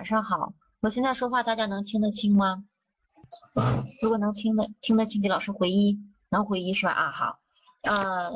[0.00, 2.64] 晚上好，我现在说话大家能听得清吗？
[4.00, 5.98] 如果能听得听得清，给老师回一，
[6.30, 6.92] 能回一是吧？
[6.92, 7.38] 啊好，
[7.82, 8.30] 呃，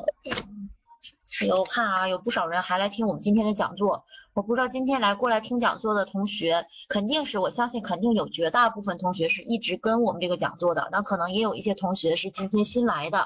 [1.57, 4.05] 我看啊，有不少人还来听我们今天的讲座，
[4.35, 13.21] 我不知道今天来过来听讲座的同学，肯定是我相信肯定有绝大部分同学是一直跟我们这个讲座的，那可能也有一些同学是今天新来的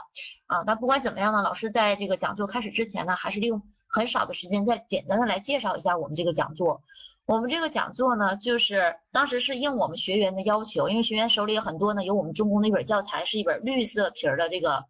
[0.46, 0.62] 啊。
[0.64, 6.84] 那不管怎么样呢，老师在这个讲座开始之前呢，还是利用很少的时间再简单的来介绍一下我们这个讲座。
[7.29, 14.86] 我们这个讲座呢，就是当时是应我们学员的要求，因为学员手里有很多呢，有我们中公的一本教材，是一本绿色皮儿的这个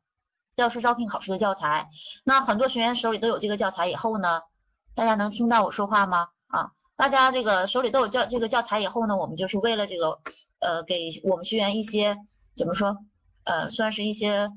[0.54, 1.88] 教师招聘考试的教材。
[2.24, 4.42] 那很多学员手里都有这个教材以后呢，
[4.94, 6.28] 大家能听到我说话吗？
[6.46, 10.20] 啊，大家这个手里都有教这个教材以后呢，我们就是为了这个
[10.60, 12.18] 呃，给我们学员一些
[12.56, 12.98] 怎么说
[13.42, 14.48] 呃，算是一些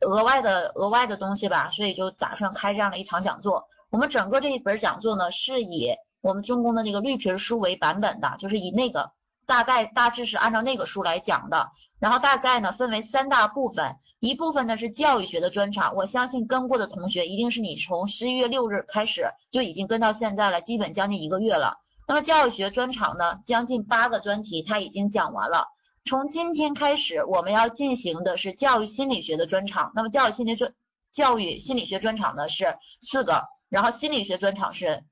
[0.00, 3.66] 额外的额外的东西吧，所以就打算开这样的一场讲座。
[3.90, 9.12] 我们整个这一本讲座呢，是以我们中公的那个绿皮书为版本的，就是以那个
[9.46, 21.78] 大概大致是按照那个书来讲的，然后大概呢分为三大部分，一部分呢是教育学的专场，我相信跟过的同学一定是你从十一月六日开始就已经跟到现在了，基本将近一个月了。
[22.06, 25.66] 那么教育学专场呢，将近八个专题它已经讲完了，
[26.04, 30.72] 从今天开始我们要进行的是教育心理学的专场，那么教育心理专
[31.10, 35.02] 教育心理学专场呢是四个，然后心理学专场是。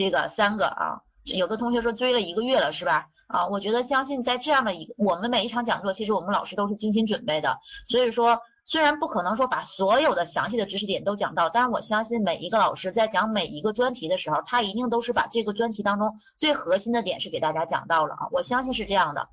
[0.00, 3.08] 这个三个啊，有的同学说追了一个月了是吧？
[3.26, 7.58] 啊，我觉得相信在这样的一个我们每一场讲座，其实我们老师都是精心准备的。
[7.86, 19.28] 所以说，虽然不可能说把所有的详细的知识点都讲到，但是我相信每一个老师在讲每一个专题的时候，他一定都是把这个专题当中最核心的点是给大家讲到了啊，我相信是这样的。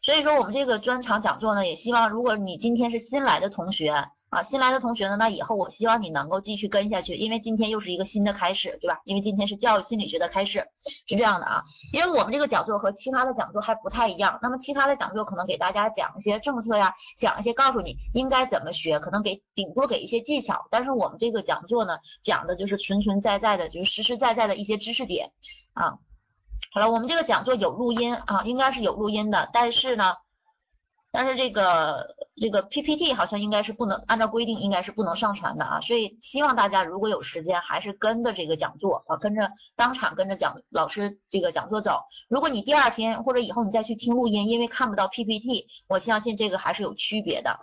[0.00, 4.06] 所以说，我们这个专场讲座呢，也希望如果你今天是新来的同学。
[4.36, 9.00] 啊，新来的同学呢，那以后我希望你能够继续跟下去，因为今天又是一个新的开始，对吧？
[9.04, 10.68] 因为今天是教育心理学的开始，
[11.08, 11.62] 是这样的啊。
[11.90, 25.32] 因为我们这个讲座和其他的讲座还不太一样，那么其他的讲座可能给大家讲一些政策呀，讲一些告诉你应该怎么学，可能给顶多给一些技巧，但是我们这个讲座呢，讲的就是存存在在的，就是实实在在的一些知识点
[25.72, 25.94] 啊。
[26.72, 30.12] 好了，我们这个讲座有录音啊，应该是有录音的，但是呢。
[31.16, 42.02] 但是这个这个 PPT 好像应该是不能按照规定应该是不能上传的啊，所以希望大家如果有时间还是跟着这个讲座啊，跟着当场跟着讲老师这个讲座走。
[42.28, 47.60] 如果你第二天或者以后你再去听录音，因为看不到 PPT，我相信这个还是有区别的。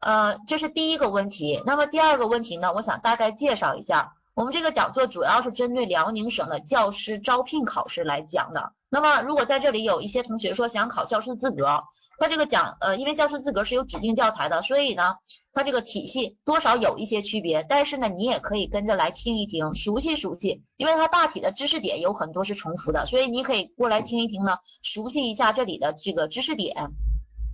[0.00, 1.62] 呃，这是第一个问题。
[1.64, 4.12] 那么第二个问题呢，我想大概介绍一下。
[4.34, 8.72] 我们这个讲座主要是针对辽宁省的教师招聘考试来讲的。
[8.88, 11.84] 那么，如果在这里有一些同学说想考教师资格，
[12.18, 15.16] 他这个讲呃，因为教师资格是有指定教材的，所以呢，
[15.52, 17.62] 他这个体系多少有一些区别。
[17.68, 26.90] 但是呢，你也可以跟着来听一听，熟悉熟悉，因为它大体的知识点有很多是重复的，所以你可以过来听一听呢，熟悉一下这里的这个知识点。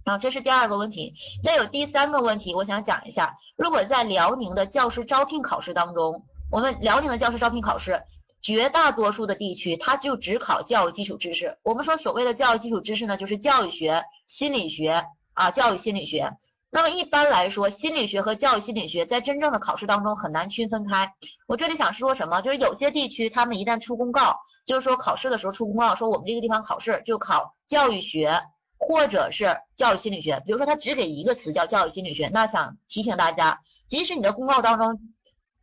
[0.04, 1.14] 啊，这是第二个问题。
[1.42, 6.24] 再有第三个问题，我想讲一下，如果在辽宁的教师招聘考试当中。
[6.50, 8.02] 我们辽宁的教师招聘考试，
[8.40, 11.58] 绝大多数的地区，它就只考教育基础知识。
[11.62, 15.04] 我们说所谓的教育基础知识呢，就是教育学、心理学
[15.34, 16.32] 啊，教育心理学。
[16.70, 21.12] 那么一般来说，心理学和教育心理学在真正的考试当中很难区分开。
[21.46, 28.42] 我这里想说什么，就是有些地区他们一旦出公告，就是说考试的时候出公告，说我们这个地方考试就考教育学
[28.78, 30.42] 或者是教育心理学。
[30.46, 34.98] 比如说他只给一个词叫教育心理学，那想提醒大家，即使你的公告当中。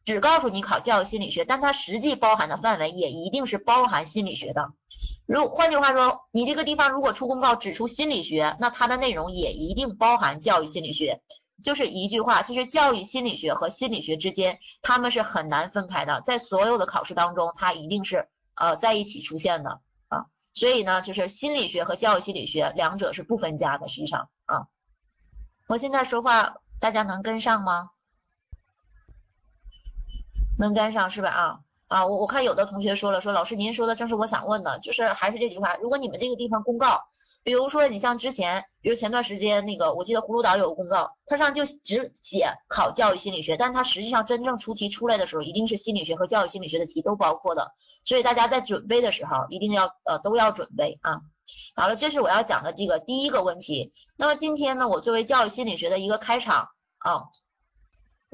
[0.06, 4.72] 只告诉你考教育心理学，但它实际包含的范围也一定是包含心理学的。
[5.26, 11.22] 如换句话说，你这个地方如果出公告只出心理学，那它的内容也一定包含教育心理学。
[11.64, 20.26] 就是一句话，其实教育心理学和心理学之间，他们是很难分开的，在所有的考试当中，它一定是呃在一起出现的啊。
[20.54, 24.68] 所以呢，就是心理学和教育心理学两者是不分家的，实际上啊。
[25.68, 27.90] 我现在说话大家能跟上吗？
[30.58, 31.30] 能跟上是吧？
[31.30, 37.03] 啊啊，我我看有的同学说了，说老师您说的正是我想问的，就是还是这句话，如果你们这个地方公告，
[37.44, 51.22] 比如说你像之前，比如前段时间那个，我记得葫芦岛有个公告，它上就只写考教育心理学，但它实际上真正出题出来的时候，一定是心理学和教育心理学的题都包括的，所以大家在准备的时候一定要呃都要准备啊。
[51.76, 53.94] 好了，这是我要讲的这个第一个问题。
[54.18, 57.26] 那么今天呢，我作为教育心理学的一个开场啊。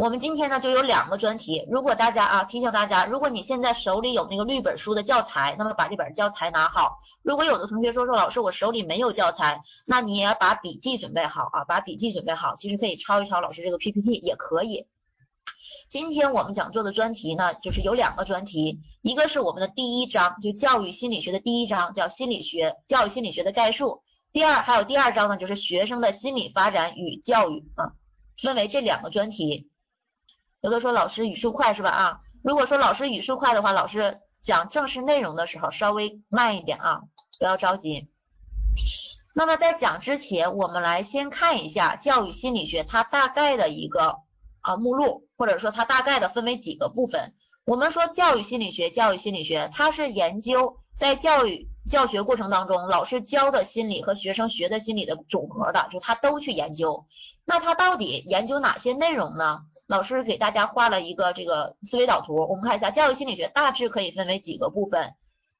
[0.01, 6.97] 我们今天呢就有两个专题，如果大家啊提醒大家，如果你现在手里有那个绿本书的教材，那么把这本教材拿好。
[7.21, 14.87] 如果有的同学说说老师我手里没有教材，那你也要把笔记准备好啊，把笔记准备好，其实可以抄一抄老师这个 PPT 也可以。
[15.87, 24.01] 今天我们讲座的专题呢，就是有两个专题，一个是我们的第一章，就教育心理学的第一章，叫心理学教育心理学的概述。
[24.33, 27.93] 第二还有第二章呢，就是学生的心理发展与教育啊，
[28.41, 29.67] 分为这两个专题。
[30.61, 32.19] 有的说老师语速快是吧啊？
[32.43, 37.01] 如果说老师语速快的话，老师讲正式内容的时候稍微慢一点啊，
[37.39, 38.11] 不要着急。
[39.33, 44.17] 那么在讲之前，我们来先看一下教育心理学它大概的一个
[44.59, 47.33] 啊目录，或者说它大概的分为几个部分。
[47.65, 57.05] 我们说教育心理学，教育心理学它是研究在教育教学过程当中，老师教的心理和学生学的心理的总和的，就他都去研究。
[57.43, 59.59] 那他到底研究哪些内容呢？
[59.87, 65.15] 老师给大家画了一个这个思维导图，我们看一下教育心理学大致可以分为几个部分。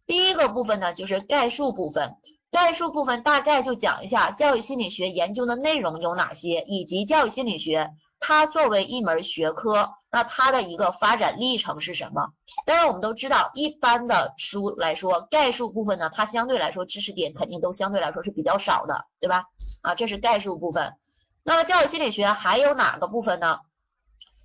[0.07, 2.15] 第一个部分呢，就是概述部分。
[2.49, 7.91] 概述部分大概就讲一下教育心理学研究的内容有哪些，以及教育心理学
[8.21, 12.33] 它作为一门学科，那它的一个发展历程是什么？
[12.65, 19.45] 当然我们都知道，一般的书来说，概述部分呢，它相对来说知识点肯定都相对来说是比较少的，对吧？
[19.81, 20.93] 啊，这是概述部分。
[21.43, 23.59] 那么教育心理学还有哪个部分呢？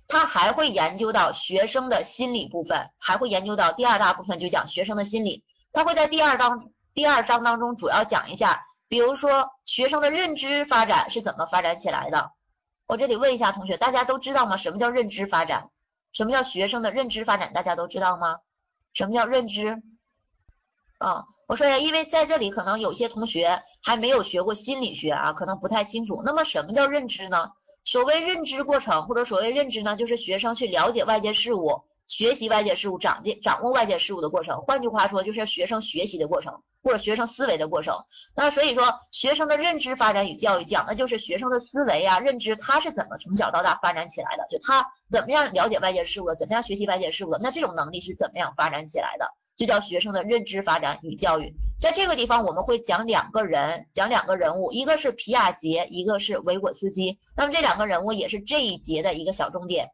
[0.07, 5.43] 它还会研究到学生的心理部分，还会研究到第二大部分，就讲学生的心理。
[5.73, 6.71] 它会在第二章。
[6.93, 12.31] 第二章当中主要讲一下，比如说学生的认知发展是怎么发展起来的。
[12.87, 14.55] 我这里问一下同学，大家都知道吗？
[14.55, 15.69] 什么叫认知发展？
[16.13, 17.51] 什么叫学生的认知发展？
[17.51, 18.37] 大家都知道吗？
[18.93, 19.83] 什么叫认知？
[20.97, 26.23] 啊，我说一下，因为在这里可能有些同学还没有学过心理学啊，可能不太清楚。
[26.23, 27.51] 那么什么叫认知呢？
[27.83, 31.83] 所谓认知过程或者所谓认知呢，就是学生去了解外界事物。
[32.07, 38.05] 学习外界事物、掌握掌握外界事物的过程，换句话说，就是学生学习的过程，或者学生思维的过程。
[38.35, 44.47] 那所以说，学生的认知发展与教育讲的就是学生的思维啊、认知，他是怎么从小到大发展起来的？
[44.49, 47.39] 就他怎么样了解外界事物的，怎么样学习外界事物的？
[47.43, 49.29] 那这种能力是怎么样发展起来的？
[49.57, 51.55] 就叫学生的认知发展与教育。
[51.81, 57.19] 在这个地方，我们会讲两个人，讲两个人物，一个是皮亚杰，一个是维果斯基。
[57.35, 59.89] 那么这两个人物也是这一节的一个小重点。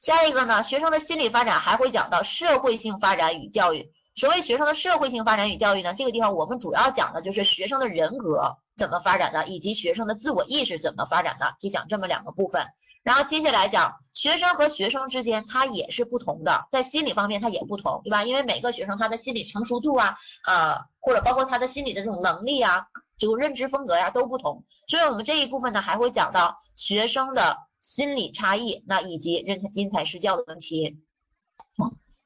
[0.00, 3.92] 下一个呢，学生的心理发展还会讲到社会性发展与教育。
[4.16, 12.66] 所谓学生的社会性发展与教育呢，这个地方我们主要讲的就是学生的人格怎么发展的，以及学生的自我意识怎么发展的，就讲这么两个部分。
[13.02, 18.24] 然后接下来讲学生和学生之间，他也是不同的，在心理方面他也不同，对吧？
[18.24, 24.64] 因为每个学生他的心理成熟度啊，啊，或者包括他的心理的这种能力啊，这个认知风格呀都不同。
[24.88, 27.56] 所以我们这一部分呢，还会讲到学生的。
[27.80, 30.98] 心理差异，那以及人才因材施教的问题，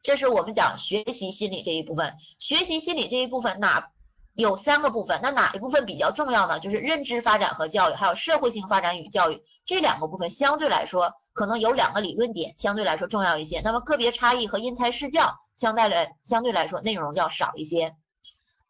[0.03, 2.15] 这是我们讲学习心理这一部分。
[2.39, 3.91] 学习心理这一部分哪
[4.35, 5.21] 有三个部分？
[5.23, 6.59] 那哪一部分比较重要呢？
[6.59, 13.61] 就是认知发展和教育，还有社会性发展与教育这两个部分相对来说可能有两个理论点相对来说重要一些。
[13.61, 17.95] 那么个别差异和因材施教相对来相对来说内容要少一些。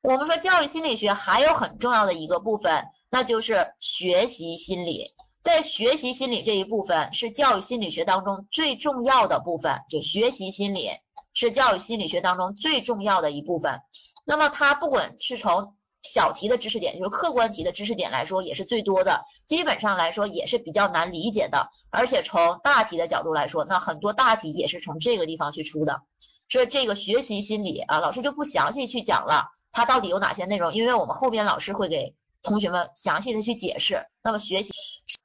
[0.02, 5.06] 我们说教育心理学还有很重要的一个部分，那就是学习心理。
[5.44, 10.88] 在学习心理这一部分是教育心理学当中最重要的部分，就学习心理
[11.35, 13.82] 是教育心理学当中最重要的一部分。
[14.25, 21.69] 那么它不管是从小题的知识点，就是客观题的知识点来说，也是最多的，基本上来说也是比较难理解的。
[21.91, 26.00] 而且从大题的角度来说，那很多大题也是从这个地方去出的。
[26.49, 32.14] 所以这个学习心理啊，老师就不详细去讲了，它到底有哪些内容，因为我们后边老师会给。
[32.44, 34.72] 同学们详细的去解释，那么学习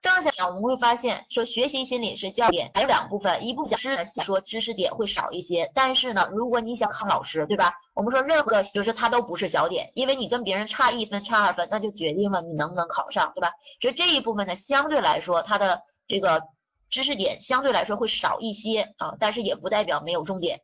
[0.02, 7.74] 剩下我们会发现说学习心理是教点，还有两部分，一部分是说知识点会少一些，但是呢，如果你想考老师，对吧？
[7.94, 13.52] 我们说任何就是它都不是小点，因为你跟别人差一分差二分，那就决定了你能不能考上，对吧？
[13.82, 16.44] 所以这一部分呢，相对来说它的这个
[16.90, 20.62] 知识点相对来说会少一些啊，但是也不代表没有重点。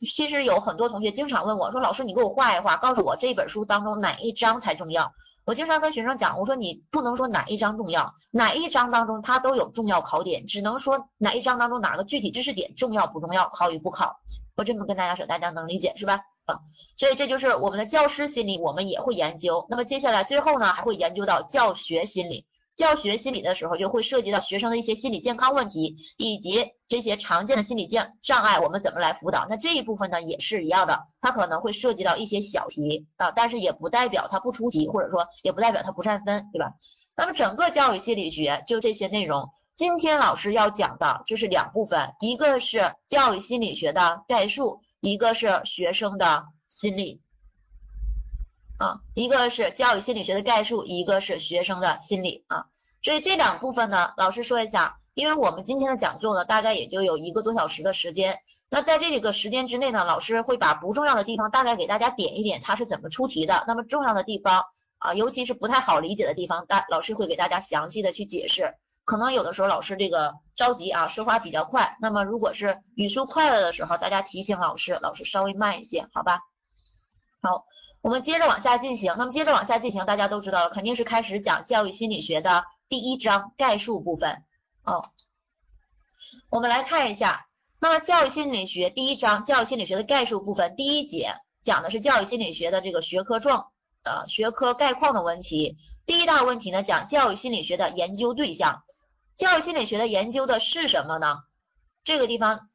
[0.00, 5.12] 其实有很多同学经常问我说，老师你给我画一画，告诉我这本书当中哪一章才重要。
[5.44, 14.20] 我经常跟学生讲，我说你不能说哪一章重要，哪一章当中它都有重要考点，只能说哪一章当中哪个具体知识点重要不重要，考与不考。
[14.56, 16.20] 我这么跟大家说，大家能理解是吧？
[16.44, 16.60] 啊，
[16.96, 19.66] 所以这就是我们的教师心理，我们也会研究。
[19.70, 22.46] 那么接下来最后呢，还会研究到教学心理。
[22.78, 29.48] 教学心理的时候，就会涉及到学生的一些心理健康问题，以及这些常见的心理障障碍，我们怎么来辅导？
[29.50, 36.72] 那这一部分呢，也是一样的，它可能会涉及到一些小题啊，但是也不代表它不出题，或者说也不代表它不占分，对吧？
[37.16, 47.20] 那么整个教育心理学就这些内容，今天老师要讲的就是两部分，一个是教育心理学的概述，一个是学生的心理。
[48.78, 52.66] 啊，一个是教育心理学的概述，一个是学生的心理啊，
[53.02, 58.38] 所以这两部分呢，老师说一下，因为我们今天的讲座呢，大概也就有一个多小时的时间。
[58.68, 63.64] 那在这个时间之内呢，老师会把不重要的地方大概给大家点一点，它是怎么出题的。
[63.66, 64.64] 那么重要的地方
[64.98, 68.74] 啊，尤其是不太好理解的地方，大老师会给大家详细的去解释。
[69.04, 71.96] 可能有的时候老师这个着急啊，说话比较快。
[72.00, 76.40] 那么如果是语速快了的时候，大家提醒老师，老师稍微慢一些，好吧？
[77.40, 77.64] 好，
[78.00, 79.14] 我们接着往下进行。
[79.18, 84.44] 那么接着往下进行，大家都知道了，肯定是开始讲教育心理学的第一章概述部分。
[84.84, 85.10] 哦，
[86.50, 87.46] 我们来看一下，
[87.80, 93.68] 那么教育心理学第一章教育心理学的概述部分第一节讲的是教育心理学的这个学科状
[94.04, 95.76] 呃学科概况的问题。
[96.06, 98.84] 第一大问题呢讲教育心理学的研究对象，
[99.36, 101.38] 教育心理学的研究的是什么呢？
[102.04, 102.70] 这个地方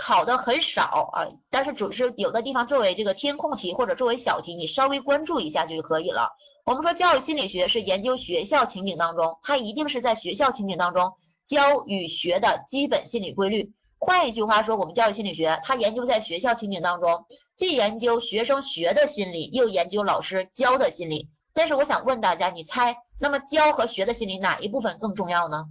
[0.00, 6.30] 考的很少啊，但是只是有的地方作为这个填空题或者作为小题，你稍微关注一下就可以了。
[6.64, 11.12] 我们说教育心理学是研究学校情景当中，它一定是在学校情景当中。
[11.44, 13.74] 教与学的基本心理规律。
[13.98, 21.28] 换一句话说，我们教育心理学，它研究在学校情景当中，既研究学生学的心理，又研究老师教的心理。
[21.52, 25.66] 但是我想问大家，你猜，那么教和学的心理哪一部分更重要呢？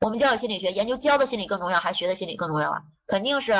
[0.00, 2.82] 我们教育心理学研究教的心理更重要，还是学的心理更重要啊？
[3.06, 3.54] 肯定是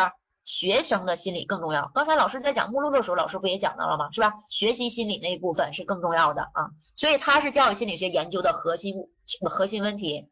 [0.44, 1.90] 学生的心理更重要。
[1.94, 4.10] 刚才老师在讲目录的时候，老师不也讲到了吗？
[4.12, 4.34] 是吧？
[4.48, 8.94] 学习心理那一部分是更重要的啊，所以它是教育心理学研究的核心
[9.48, 10.28] 核心问题。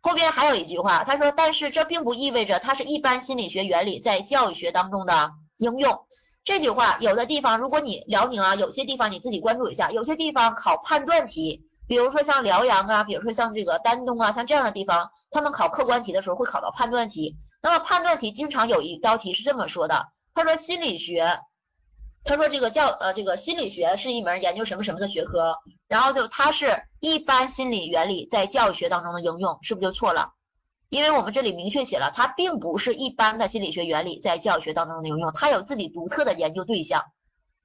[0.00, 6.06] 后边还有一句话，他说，但是这并不意味着它是一般心理学原理在教育学当中的应用。
[6.42, 17.36] 这句话有的地方，如果你辽宁啊，有些地方你自己关注一下，有些地方考判断题，比如说像辽阳啊，比如说像这个丹东啊，像这样的地方，他们考客观题的时候会考到判断题。
[17.60, 21.38] 那么判断题经常有一道题是这么说的，他说心理学。
[22.24, 25.54] 他说这个教呃这个心理学是一门研究什么什么的学科，
[25.86, 30.32] 然后就它是一般心理原理在教育学当中的应用，是不是就错了？
[30.88, 37.02] 因为我们这里明确写了，它并不是一般的心理学原理在教育学当中的应用，它有自己独特的研究对象。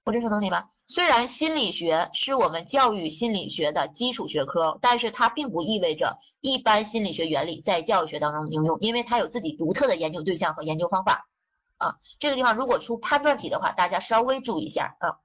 [0.07, 0.69] 我这说懂你吧？
[0.87, 11.27] 虽然心理学是我们教育心理学的基础学科，但是它并不意味着一般心理学原理在教育学当中的应用，因为它有自己独特的研究对象和研究方法。
[11.75, 15.19] 啊，这个地方如果出判断题的话，大家稍微注意一下啊。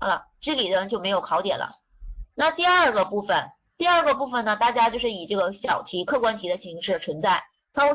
[0.00, 1.70] 好了，这里呢就没有考点了。
[2.34, 7.44] 那第二个部分，第二个部分呢，大家就是以这个小题、客观题的形式存在。
[7.72, 7.86] 它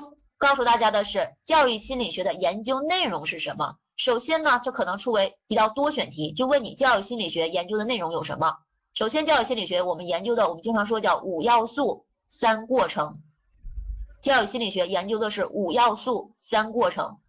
[0.43, 3.77] 告诉大家的是教育心理学的研究内容是什么。
[3.95, 8.57] 首先呢，就可能出为一道多选题，就问你教育心理学研究的内容有什么。
[8.93, 13.21] 首先，教育心理学我们研究的，我们经常说叫五要素三过程。
[14.21, 17.19] 教育心理学研究的是五要素三过程，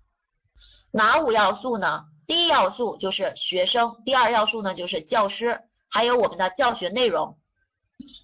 [0.91, 2.07] 哪五要素呢？
[2.27, 7.39] 第一要素就是学生，第二要素呢就是教师，还有我们的教学内容，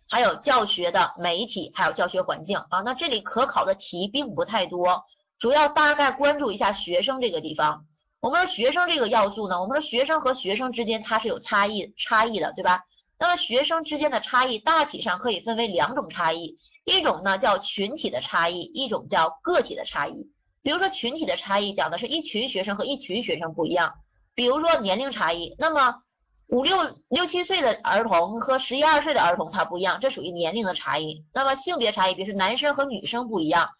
[0.09, 2.81] 还有教学的媒体，还有教学环境啊。
[2.85, 5.05] 那这里可考的题并不太多，
[5.39, 7.87] 主要大概关注一下学生这个地方。
[8.21, 12.83] 我们说学生这个要素呢，我们说学生和学生之间它是有差异差异的，对吧？
[13.19, 16.59] 那么学生之间的差异大体上可以分为两种差异。
[16.85, 20.31] 一种呢叫群体的差异，一种叫个体的差异。
[20.62, 23.95] 比如说群体的差异，讲的是一群学生和一群学生不一样。
[24.35, 26.03] 比如说年龄差异，那么
[26.50, 26.76] 五六
[27.09, 31.25] 六七岁的儿童和十一二岁的儿童他不一样，这属于年龄的差异。
[31.33, 33.71] 那么性别差异，比如说男生和女生不一样。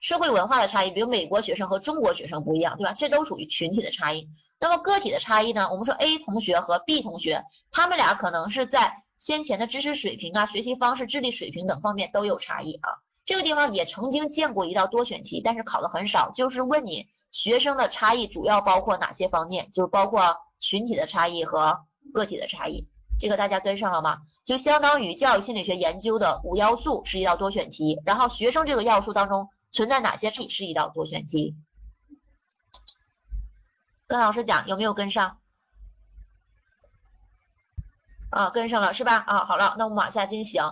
[0.00, 2.94] 社会文化的差异，比如美国学生和中国学生不一样，对吧？
[2.96, 4.28] 这都属于群体的差异。
[4.58, 5.68] 那么个体的差异呢？
[5.70, 9.02] 我们说 A 同学和 B 同学，他们俩可能是在。
[9.20, 12.88] 先前的知识水平啊、学习方式、智力水平等方面都有差异啊。
[13.26, 21.80] 这个地方也曾经见过一道多选题，但是考的很少，就是问你学生的差异主要包括哪些方面，就是包括群体的差异和
[22.12, 22.88] 个体的差异。
[23.18, 24.18] 这个大家跟上了吗？
[24.46, 31.54] 就相当于教育心理学研究的五要素是一道多选题，然后学生这个要素当中存在哪些差异是一道多选题。
[34.06, 35.38] 跟老师讲有没有跟上？
[38.30, 39.16] 啊，跟上了是吧？
[39.16, 40.62] 啊，好了，那我们往下进行。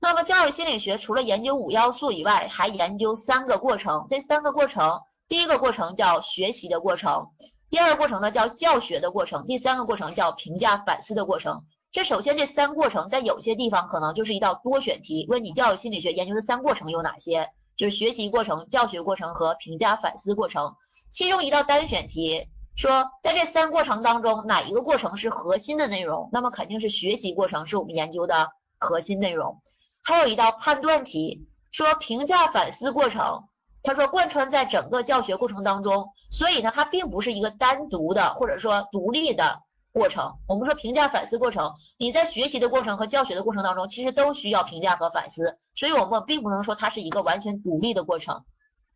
[0.00, 4.06] 那么教育心理学除了研究五要素以外，还研究三个过程。
[4.08, 7.28] 这三个过程，第一个过程叫学习的过程，
[7.72, 11.64] 第二个过程呢叫教学的过程，第三个过程叫评价反思的过程。
[11.90, 17.48] 这首先这三过程在有些地方可能就是一道多选题，问你教育心理学研究的三过程有哪些？
[17.74, 20.74] 就是学习过程、教学过程和评价反思过程。
[21.10, 22.46] 其中一道单选题。
[22.76, 26.28] 说在这三过程当中，哪一个过程是核心的内容？
[26.30, 29.62] 那么肯定是学习过程是我们研究的核心内容。
[30.04, 33.44] 还有一道判断题，说评价反思过程，
[33.82, 39.62] 他说贯穿在整个教学过程当中，所以呢，它并不是一个单独的或者说独立的
[39.92, 40.34] 过程。
[40.46, 48.44] 我们说评价反思过程，你在学习的过程和教学的过程当中，其实都需要评价和反思，所以我们并不能说它是一个完全独立的过程。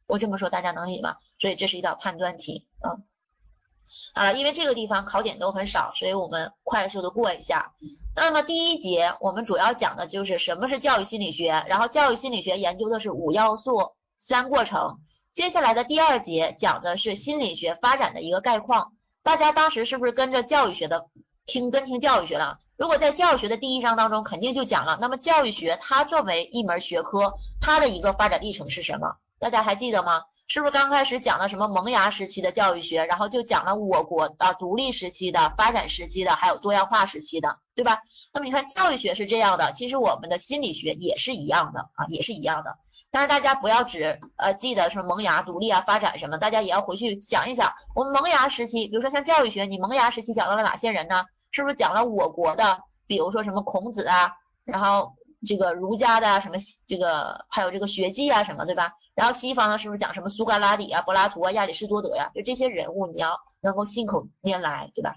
[0.07, 1.16] 我这么说大家能理解吗？
[1.38, 2.95] 所以这是一道判断题啊。
[4.14, 7.73] 啊，因为这个地方考点都很少，所以我们快速的过一下。
[8.14, 14.99] 那么第一节我们主要讲的就是什么是教育心理学，然后教育心理学研究的是五要素、三过程。
[15.32, 18.92] 接下来的第二节讲的是心理学发展的一个概况。
[19.23, 21.06] 大家当时是不是跟着教育学的
[21.46, 22.58] 听跟听教育学了？
[22.76, 29.16] 如果在教育学的第一章当中肯定就讲了，那么教育学它作为一门学科，它的一个发展历程是什么？
[29.38, 30.23] 大家还记得吗？
[30.49, 38.03] 是不是刚开始讲了什么萌芽时期的教育学，然后就讲了我国的独立时期的、发展时期的，还有多样化时期的，对吧？
[38.33, 42.79] 那么你看教育学是这样的，其实我们的心理学也是一样的啊，也是一样的。
[43.11, 51.25] 但是大家不要只呃记得什么萌芽、独立啊、发展什么，大家也要回去想一想，我们萌芽时期，比如说像教育学，你萌芽时期讲到了哪些人呢？
[51.50, 54.31] 是不是讲了我国的，比如说什么孔子啊，
[54.65, 55.12] 然后。
[55.47, 58.93] 这个儒家的什么这个还有这个学记啊什么对吧？
[59.15, 62.31] 然后西方呢是不是讲什么苏格拉底啊、柏拉图啊、亚里士多德呀？
[62.35, 65.15] 就这些人物你要能够信口拈来，对吧？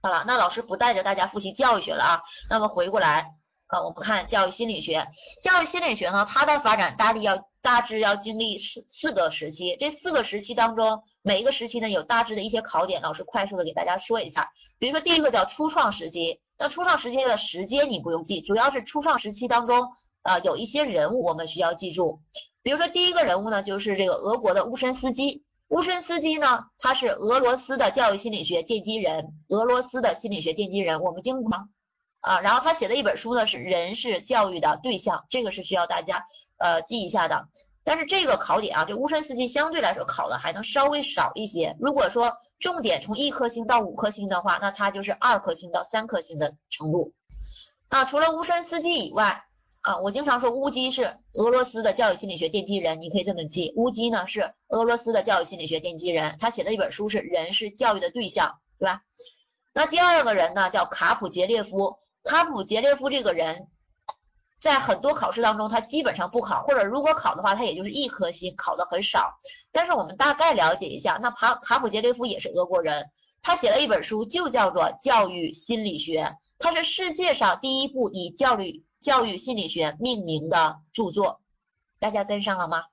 [0.00, 2.22] 好了，那老师不带着大家复习教育学了啊。
[2.48, 3.34] 那么回过来
[3.66, 5.06] 啊，我们看教育心理学。
[5.42, 9.76] 教育心理学呢，它的发展大力要大致要经历四四个时期。
[9.76, 14.50] 这四个时期当中，每一个时期呢有大致的一些考点，老师快速的给大家说一下。
[14.78, 16.40] 比如说第一个叫初创时期。
[16.58, 19.90] 那初创时期的时间你不用记，主要是初创时期当中，
[20.22, 22.20] 呃，有一些人物我们需要记住。
[22.62, 25.44] 比如说第一个人物呢，就是这个俄国的乌申斯基。
[25.68, 31.00] 乌申斯基呢，他是俄罗斯的教育心理学奠基人，俄罗斯的心理学奠基人。
[31.02, 31.68] 我们经常
[32.20, 36.24] 啊，然后他写的一本书呢是《人是教育的对象》，这个是需要大家
[36.56, 37.48] 呃记一下的。
[37.88, 41.74] 但是这个考点啊，就乌申斯基相对来说考的还能稍微少一些。
[41.80, 47.14] 如果说重点从一颗星到五颗星的话，那它就是二颗星到三颗星的程度。
[47.88, 49.42] 啊，除了乌申斯基以外，
[49.80, 59.00] 啊，我经常说乌基是俄罗斯的教育心理学奠基人，你可以这么记，乌基呢是俄罗斯的教育心理学奠基人，他写的一本书是《人是教育的对象》，对吧？
[59.72, 63.68] 那第二个人呢叫卡普杰列夫，卡普杰列夫这个人。
[64.58, 69.38] 在很多考试当中，他基本上不考，或者如果考的话，他也就是一颗星，考的很少。
[69.70, 76.24] 但是我们大概了解一下，那卡卡普杰列夫也是俄国人，他写了一本书，就叫做《教育心理学》，
[76.58, 81.40] 它是世界上第一部以教育教育心理学命名的著作。
[82.00, 82.84] 大家跟上了吗？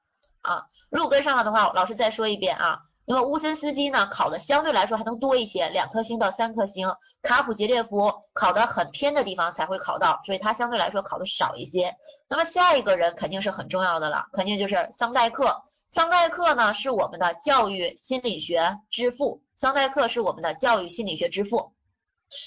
[0.41, 2.81] 啊，如果跟上了的话，老师再说一遍啊。
[3.07, 6.87] 那么乌森斯基呢，考的相对来说还能多一些，两颗星到三颗星。
[7.21, 11.95] 卡普杰列夫考的很偏的地方才会考到，所以他相对来说考的少一些。
[12.27, 15.61] 那么下一个人肯定是很重要的了，肯定就是桑代克。
[15.89, 21.73] 桑代克呢是我们的教育心理学之父，桑代克是我们的教育心理学之父。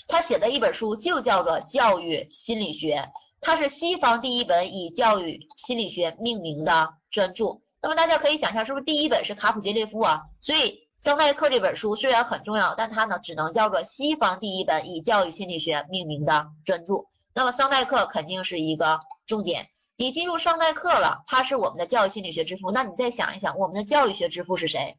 [0.08, 2.96] 他写的一本书就叫做《教育心理学》，
[3.40, 7.60] 它是西方第一本以教育心理学命名的专著。
[7.80, 10.22] 那么大家可以想象，是不是第一本是卡普杰列夫啊？
[10.40, 17.04] 所以桑代克这本书虽然很重要，但它呢只能叫做西方第一本以教育心理学命名的专著。
[17.34, 19.68] 那么桑代克肯定是一个重点。
[19.96, 22.72] 你进入桑代克了，他是我们的教育心理学之父。
[22.72, 24.96] 那你再想一想，我们的教育学之父是谁？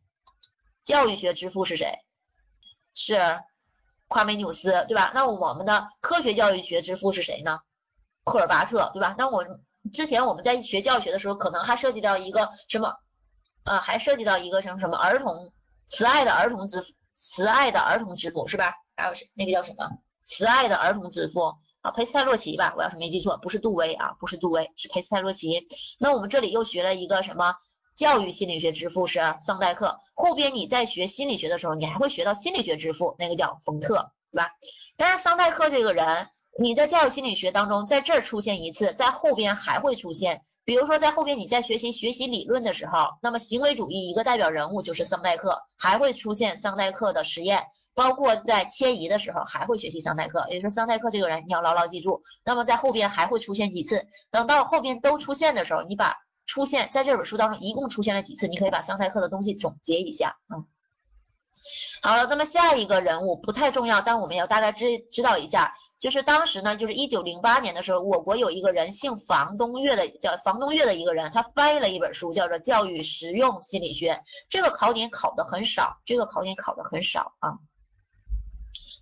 [0.84, 2.00] 教育学之父是谁？
[2.94, 3.42] 是
[4.08, 5.12] 夸美纽斯，对吧？
[5.13, 7.60] 那我们的科学教育学之父是谁呢？
[8.24, 9.15] 赫尔巴特，对吧？
[9.18, 9.46] 那我。
[9.91, 12.95] 之前我们在学教学的时候，可能还涉及到一个什么
[13.63, 13.80] 啊？
[13.80, 15.52] 还涉及到一个什么什么儿童
[15.86, 16.84] 慈爱的儿童之
[17.15, 18.73] 慈爱的儿童之父是吧？
[18.95, 19.89] 还有是那个叫什么
[20.25, 21.91] 慈爱的儿童之父啊？
[21.91, 22.73] 佩斯泰洛奇吧？
[22.78, 25.67] 我要是没记错，不是杜威啊，不是杜威，是佩斯泰洛奇。
[25.99, 27.56] 那我们这里又学了一个什么
[27.95, 29.99] 教育心理学之父是桑代克。
[30.13, 34.52] 后边你在学心理学的时候，你还会学到心理学之父，那个叫冯特，对吧？
[34.97, 36.30] 但是桑代克这个人。
[36.62, 40.41] 你在教育心理学当中，在这儿出现一次，在后边还会出现。
[40.65, 47.63] 比如说，在后边你在学习学习理论的时候，那么行为主义一个代表人物就是桑代克，还会出现桑代克的实验。
[47.95, 52.24] 包括在迁移的时候，还会学习桑代克，也就是桑代克这个人你要牢牢记住。
[52.43, 60.67] 那么在后边还会出现几次，等到后边都出现的时候，你把出现在这本书当中一共出现了几次，你可以把桑代克的东西总结一下啊。
[62.02, 65.74] 好了，那么下一个人物不太重要，但我们要大概知知道一下。
[66.00, 74.14] 就是当时呢，就是一九零八年的时候，我国有一个人姓房东岳的，叫房东岳的一个人，他翻译了一本书，叫做《教育实用心理学》。
[74.50, 77.60] 这个考点考的很少，这个考点考的很少啊。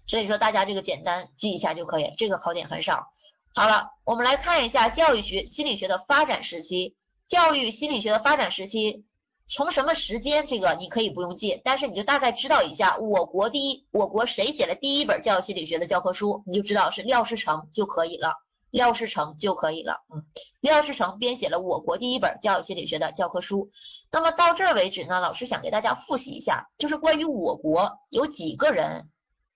[0.07, 3.07] 所以说大家这个简单记一下就可以，这个考点很少。
[3.53, 6.95] 好了，我们来看一下教育学心理学的发展时期。
[7.27, 9.03] 教育心理学的发展时期，
[9.49, 18.33] 从什么时间这个你可以不用记，但是你就大概知道一下，我国第一，我国谁写了第一本教育心理学的教科书，你就知道是廖世成就可以了，
[18.71, 20.25] 廖世成就可以了，嗯，
[20.59, 23.71] 廖世成编写了我国第一本教育心理学的教科书。
[24.11, 29.07] 那么到这儿为止呢，老师想给大家复习一下，就是关于我国有几个人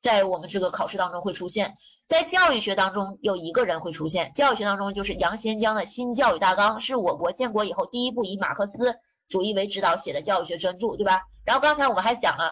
[0.02, 1.76] 在我们这个考试当中会出现，
[2.08, 8.96] 在教育学当中有一个人会出现，教育学当中就是杨先江的新教育大纲，是我国建国以后第一部以马克思。
[9.32, 11.22] 主义为指导写的教育学专著，对吧？
[11.46, 12.52] 然后刚才我们还讲了，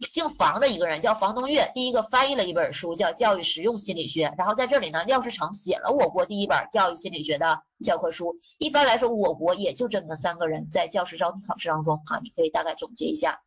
[0.00, 4.28] 姓房的一个人叫房东岳，第一个翻译了一本书叫《教育实用心理学》。
[4.36, 8.36] 然后在这里呢，廖世成写了我国第一本教育心理学的教科书。
[8.58, 13.40] 一般来说，我国也就这么三个人在教师招聘考试当中啊，你可以大概总结一下。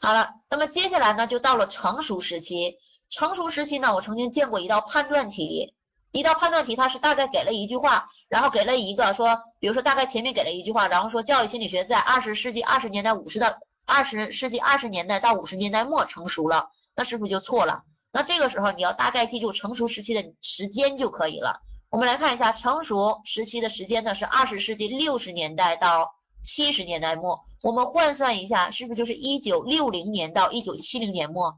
[0.00, 2.76] 好了，那么接下来呢，就到了成熟时期。
[3.08, 5.74] 成熟时期呢，我曾经见过一道判断题。
[6.14, 17.82] 一道判断题，它是大概给了一句话，然后给了一个说，比如说大概前面给了一句话，然后说教育心理学在二十世纪二十年代五十到二十世纪二十年代到五十年代末成熟了，那是不是就错了？
[18.12, 21.58] 那这个时候你要大概记住成熟时期的时间就可以了。
[21.90, 26.12] 我们来看一下成熟时期的时间呢，是二十世纪六十年代到
[26.44, 31.56] 七十年代末，我们换算一下，是不是就是一九六零年到一九七零年末？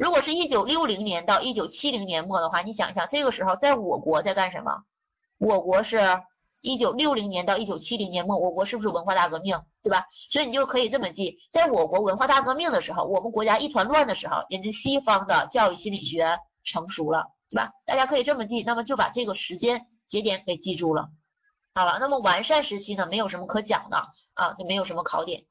[0.00, 4.84] 如果是一九六零年到一九七零年末的话，你想一想，这个时候在我国在干什么？
[5.36, 6.00] 我国是
[6.62, 10.06] 一九六零年到一九七零年末，我国是不是文化大革命，对吧？
[10.30, 17.70] 所以你就可以这么记，在我国文化大革命的时候，我们国家一团乱的时候，人家西方的教育心理学成熟了，对吧？
[17.84, 21.10] 大家可以这么记，那么就把这个时间节点给记住了。
[21.74, 25.44] 好了，那么完善时期呢，没有什么可讲的啊，就没有什么考点。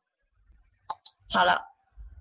[1.29, 1.68] 好了。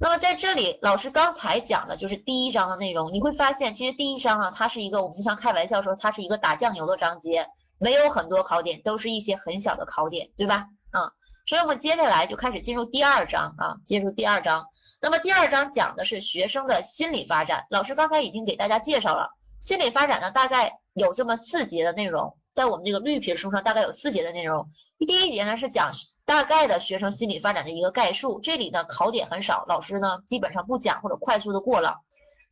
[0.01, 3.13] 那么在这里，老师刚才讲的就是第一章的内容。
[3.13, 10.67] 你会发现，其实第一章呢，它是一个我们经常开玩笑说，它是一个打酱油的章节，没有很多考点，都是一些很小的考点，对吧？
[10.93, 11.11] 嗯，
[11.47, 14.67] 所以我们接下来就开始进入第二章啊，进入第二章。
[15.01, 17.67] 那么第二章讲的是学生的心理发展。
[17.69, 19.31] 老师刚才已经给大家介绍了，
[19.61, 24.69] 心理发展呢，大概有这么四节的内容，在我们这个绿皮书上大概有四节的内容。
[24.99, 25.91] 第一节呢是讲。
[26.29, 32.03] 大概的学生心理发展的一个概述，这里呢考点很少，老师呢基本上不讲或者快速的过了。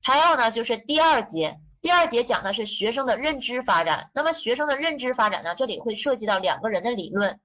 [0.02, 4.10] 还有呢就是第二节，第二节讲的是学生的认知发展。
[4.14, 7.38] 那么学生的认知发展呢，这里会涉及到两个人的理论，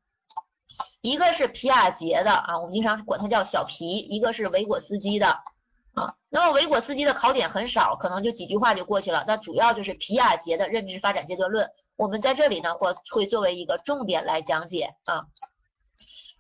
[1.02, 5.28] 一个是皮亚杰的啊，我们经常管他叫小皮，一个是维果斯基的
[5.94, 6.16] 啊。
[6.30, 9.26] 那么维果斯基的考点很少，可能就几句话就过去了。
[9.28, 15.26] 那主要就是皮亚杰的认知发展阶段论，我们在这里呢会会作为一个重点来讲解啊。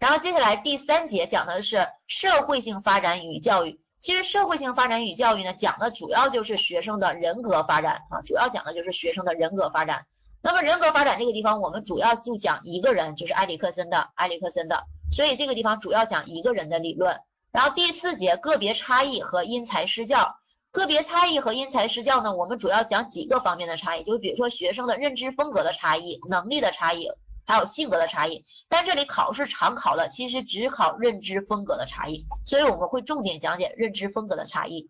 [0.01, 3.79] 然后接下来第三节讲的是社会性发展与教育。
[3.99, 10.07] 其实社会性发展与教育呢，讲的主要就是学生的人格发展啊，主要讲的就是学生的人格发展。
[10.41, 14.85] 那么人格发展这个地方，我们主要就讲一个人，就是埃里克森的埃里克森的。
[15.11, 17.19] 所以这个地方主要讲一个人的理论。
[17.51, 20.35] 然后第四节个别差异和因材施教。
[20.71, 27.07] 个别差异和因材施教呢，我们主要讲几个方面的差异，就比如说学生的认知风格的差异、能力的差异。
[27.51, 34.89] 还有性格的差异，但这里考试常考的其实只考认知风格的差异，所以我们会重点讲解认知风格的差异。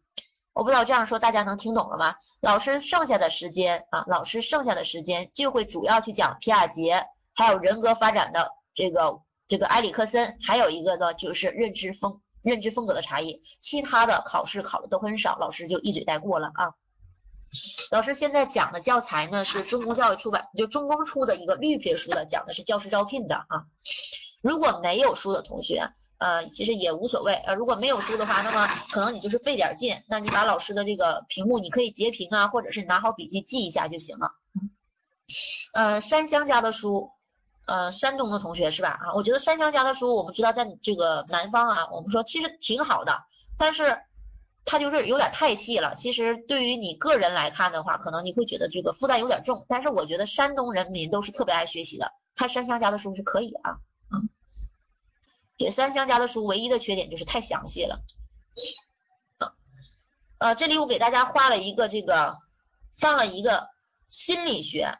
[0.53, 2.13] 我不知道这样说大家能听懂了吗？
[2.39, 16.73] 老师剩下的时间啊，老师剩下的时间就会主要去讲皮亚杰，还有人格发展的这个这个埃里克森，还有一个呢就是认知风认知风格的差异，其他的考试考的都很少，老师就一嘴带过了啊。
[17.91, 23.65] 老师现在讲的教材呢是中公教育出版，就中公出的一个绿皮书的，讲的是教师招聘的啊。
[24.41, 34.31] 如果没有书的同学，呃，其实也无所谓，呃，如果没有书的话，那么可能你就是费点劲，那你把老师的这个屏幕你可以截屏啊，或者是拿好笔记记一下就行了。
[35.73, 37.11] 呃，山香家的书，
[37.65, 38.89] 呃，山东的同学是吧？
[38.89, 43.25] 啊，我觉得山香家的书，我们知道在这个南方啊，我们说其实挺好的，
[43.57, 43.99] 但是。
[44.63, 49.65] 它就是有点太细了，其实对于你个人来看的话，可能你会觉得这个负担有点重。
[49.67, 53.77] 但是我觉得山东人民都是特别爱学习的，看山香家的书是可以的啊。
[54.13, 54.29] 嗯，
[55.57, 58.01] 对，山香家的书唯一的缺点就是太详细了。
[59.39, 59.53] 啊，
[60.37, 62.37] 呃，这里我给大家画了一个这个，
[62.99, 63.67] 放了一个
[64.09, 64.99] 心理学，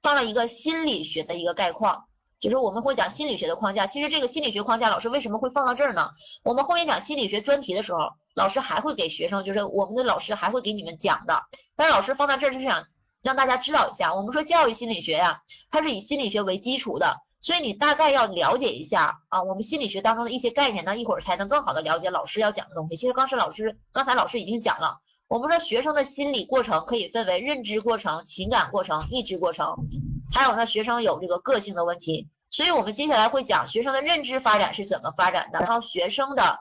[0.00, 2.06] 放了一个心理学的一个概况。
[2.38, 6.10] 就是我们会讲心理学的框架，其实这个心理学框架老师为什么会放到这儿呢？
[6.44, 8.00] 我们后面讲心理学专题的时候，
[8.34, 11.42] 老师还会给学生，就是我们的老师还会给你们讲的。
[11.76, 12.86] 但是老师放在这儿就是想
[13.22, 22.96] 让大家知道一下，我们说教育心理学呀，它是以心理学为基础的，所以你大概要了解一下啊，我们心理学当中的一些概念呢，一会儿才能更好的了解老师要讲的东西。
[22.96, 29.76] 其实刚才老师刚才老师已经讲了，我们说学生的心理过程可以分为认知过程、情感过程、意志过程。
[30.34, 36.60] 还有呢，学生有这个个性的问题，所以我们接下来会讲学生的认知发展是怎么发展的，然后学生的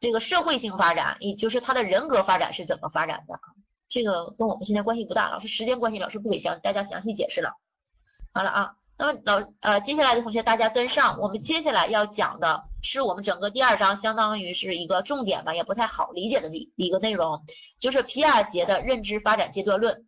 [0.00, 3.38] 这个社会性发展，也就是他的人格发展是怎么发展的。
[3.88, 7.52] 这个跟我们现在关系不大，老师时间关系，老师不给详大家详细解释了。
[8.32, 17.44] 好了啊，那么老呃接下来的同学大家跟上，我们接下来要讲的是我们整个第二章，相当于是一个重点吧，也不太好理解的一一个内容，
[17.78, 20.06] 就是皮亚杰的认知发展阶段论。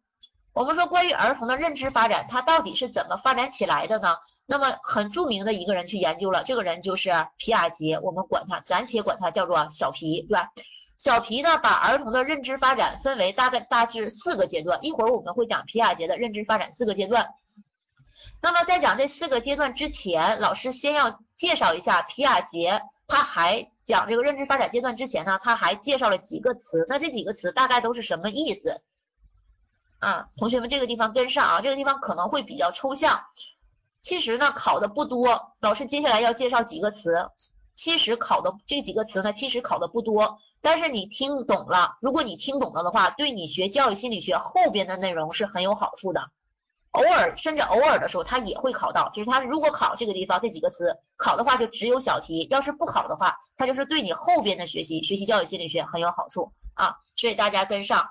[0.54, 4.16] 我们说关于儿童的认知发展，它到底是怎么发展起来的呢？
[4.44, 10.50] 那么很著名的一个人去研究了，这个人就是皮亚杰，我们管他暂且管他叫做小皮，对吧？
[10.98, 17.30] 小皮呢把儿童的认知发展分为大概大致四个阶段，一会儿我们会讲皮亚杰的认知发展四个阶段。
[18.42, 28.82] 那么在讲这四个阶段之前，老师先要介绍一下皮亚杰，他还讲这个认知发展阶段之前呢，他还介绍了几个词，那这几个词大概都是什么意思？
[30.02, 33.22] 啊，同学们这个地方跟上啊，这个地方可能会比较抽象。
[34.00, 37.30] 其实呢考的不多，老师接下来要介绍几个词。
[37.76, 46.30] 其实考的这几个词呢，其实考的不多，但是你听懂了，如果你听懂了的话，对你学教育心理学后边的内容是很有好处的。
[46.90, 56.96] 偶尔甚至偶尔的时候，它也会考到，就是它如果考这个地方这几个词考的话，就只有小题；要是不考的话，它就是对你后边的学习学习教育心理学很有好处啊。
[57.14, 58.10] 所以大家跟上。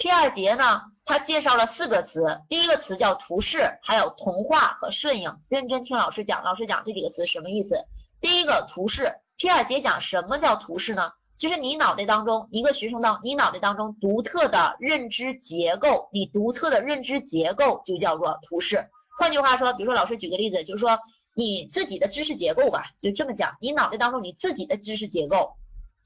[0.00, 5.38] 皮尔杰呢，他介绍了四个词，第一个词叫图示，还有童话和顺应。
[5.50, 7.84] 认真听老师讲，老师讲这几个词什么意思？
[8.18, 11.12] 第一个图示，皮尔杰讲什么叫图示呢？
[11.36, 18.88] 就是你脑袋当中一个学生当，你脑袋当中独特的认知结构，你独特的认知结构就叫做图示。
[19.18, 20.98] 换句话说，比如说老师举个例子，就是说
[21.34, 25.56] 你自己的知识结构吧，就这么讲，你脑袋当中你自己的知识结构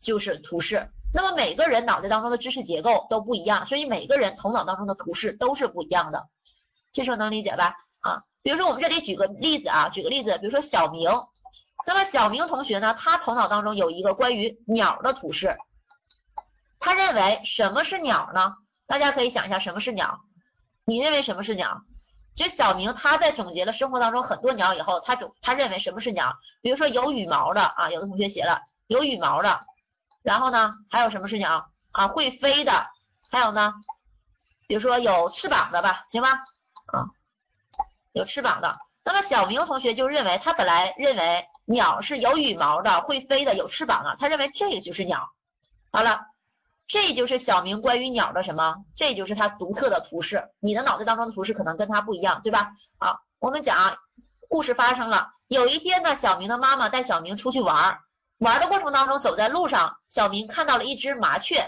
[0.01, 0.91] 就是图示。
[1.17, 6.27] 那么每个人脑袋当中的知识结构都不一样，所以每个人头脑当中的图示都是不一样的，
[6.93, 7.77] 这时候能理解吧？
[8.01, 11.09] 啊，比如说我们这里举个例子啊，举个例子，比如说小明，
[11.87, 15.57] 那么小明同学呢，他头脑当中有一个关于鸟的图示，
[16.81, 18.57] 他认为什么是鸟呢？
[18.89, 20.19] 大家可以想一下什么是鸟？
[20.85, 21.83] 你认为什么是鸟？
[22.35, 26.35] 就小明他在总结了生活当中很多鸟以后，他总他认为什么是鸟？
[26.61, 29.61] 比如说有羽毛的啊，有的同学写了有羽毛的。
[30.25, 31.67] 然后呢，还有什么事情啊？
[31.93, 32.87] 啊，会飞的，
[33.31, 33.75] 还有呢，
[34.67, 36.31] 比如说有翅膀的吧，行吗？
[36.87, 37.07] 啊，
[38.13, 38.79] 有翅膀的。
[39.05, 45.29] 那么小明同学就认为，他本来认为鸟是有羽毛的，会飞的，有翅膀的，他认为这个就是鸟。
[45.93, 46.23] 好了，
[46.87, 48.77] 这就是小明关于鸟的什么？
[48.97, 50.49] 这就是他独特的图示。
[50.59, 52.73] 你的脑袋当中的图示可能跟他不一样，对吧？
[52.99, 53.99] 好，我们讲
[54.49, 55.33] 故事发生了。
[55.49, 57.99] 有一天呢，小明的妈妈带小明出去玩。
[58.39, 61.65] 玩的过程当中，走在路上，小明看到了一只麻雀。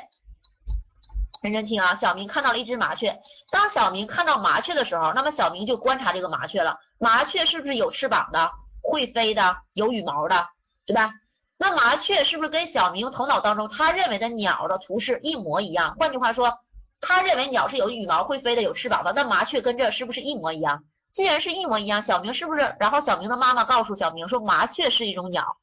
[1.42, 3.20] 认真听啊，小明看到了一只麻雀。
[3.50, 6.79] 当小明看到麻雀的时候，那么小明就观察这个麻雀了。
[6.98, 8.50] 麻雀是不是有翅膀的、
[8.83, 10.48] 会飞的、有羽毛的，
[10.87, 11.12] 对吧？
[11.57, 15.94] 那麻雀是不是跟小明头脑当中他认为的鸟的图示一模一样？
[15.98, 16.59] 换句话说，
[17.00, 20.85] 他认为鸟是有羽毛、会飞的、有翅膀的，那麻雀跟这是不是一模一样？
[21.12, 22.76] 既然是一模一样，小明是不是？
[22.81, 25.57] 然后小明的妈妈告诉小明说，麻雀是一种鸟。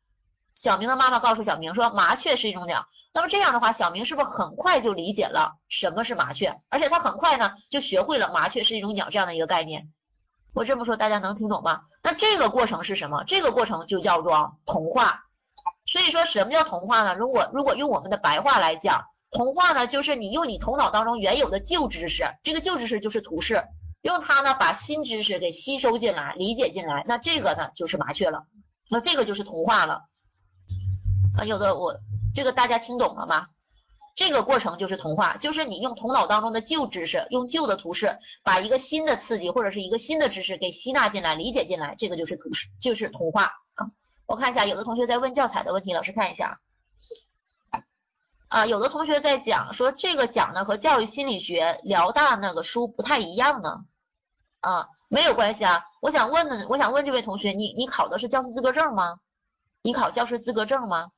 [0.55, 2.85] 小明的妈妈告诉小明说，麻雀是一种鸟。
[3.13, 6.59] 那么这样的话，小明是不是很快就理解了什么是麻雀？
[6.69, 9.91] 而且他很快呢就学会了麻雀是一种鸟这样的一个概念。
[10.53, 11.81] 我这么说大家能听懂吗？
[12.03, 13.23] 那这个过程是什么？
[13.25, 15.23] 这个过程就叫做同化。
[15.85, 17.15] 所以说什么叫同化呢？
[17.15, 23.63] 如果如果用我们的白话来讲，同化呢就是你用你头脑当中原有的旧知识，这个旧知识就是图示，
[24.01, 28.45] 用它呢把新知识给吸收进来、理解进来，那这个呢就是麻雀了。
[28.89, 30.03] 那这个就是同化了。
[31.37, 31.95] 啊，有的我
[32.33, 33.47] 这个大家听懂了吗？
[34.15, 43.89] 这个过程就是同化，就是你用头脑当中的旧知识，用旧的图示，把一个新的刺激或者是一个新的知识给吸纳进来、理解进来，这个就是图示，就是同化啊。
[44.27, 46.59] 我看一下，有的同学在问教材的问题，老师看一下
[48.49, 48.67] 啊。
[48.67, 53.83] 有的同学在讲说这个讲的和教育心理学辽大那个书不太一样呢。
[54.59, 55.81] 啊，没有关系啊。
[56.01, 59.15] 我想问的，我想问这位同学，你你考的是教师资格证吗？
[59.81, 61.09] 你考教师资格证吗？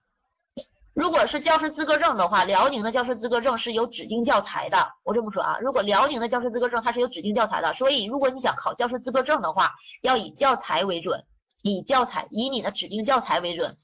[0.95, 4.93] 如果是教师资格证的话，辽宁的教师资格证是有指定教材的。
[5.03, 11.25] 我这么说啊，如果辽宁的教师资格证它是有指定教材的，所以如果你想考教师资格证的话，要以教材为准，
[11.61, 13.77] 以教材以你的指定教材为准。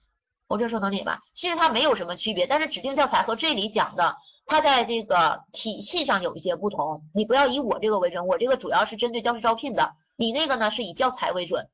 [0.47, 1.19] 我这说能理解吧？
[1.34, 7.04] 其实它没有什么区别，但是指定教材和这里讲的，它在这个体系上有一些不同。
[7.13, 11.67] 你不要以我这个为准，我这个主要是针对教师招聘的，你那个呢是以教材为准。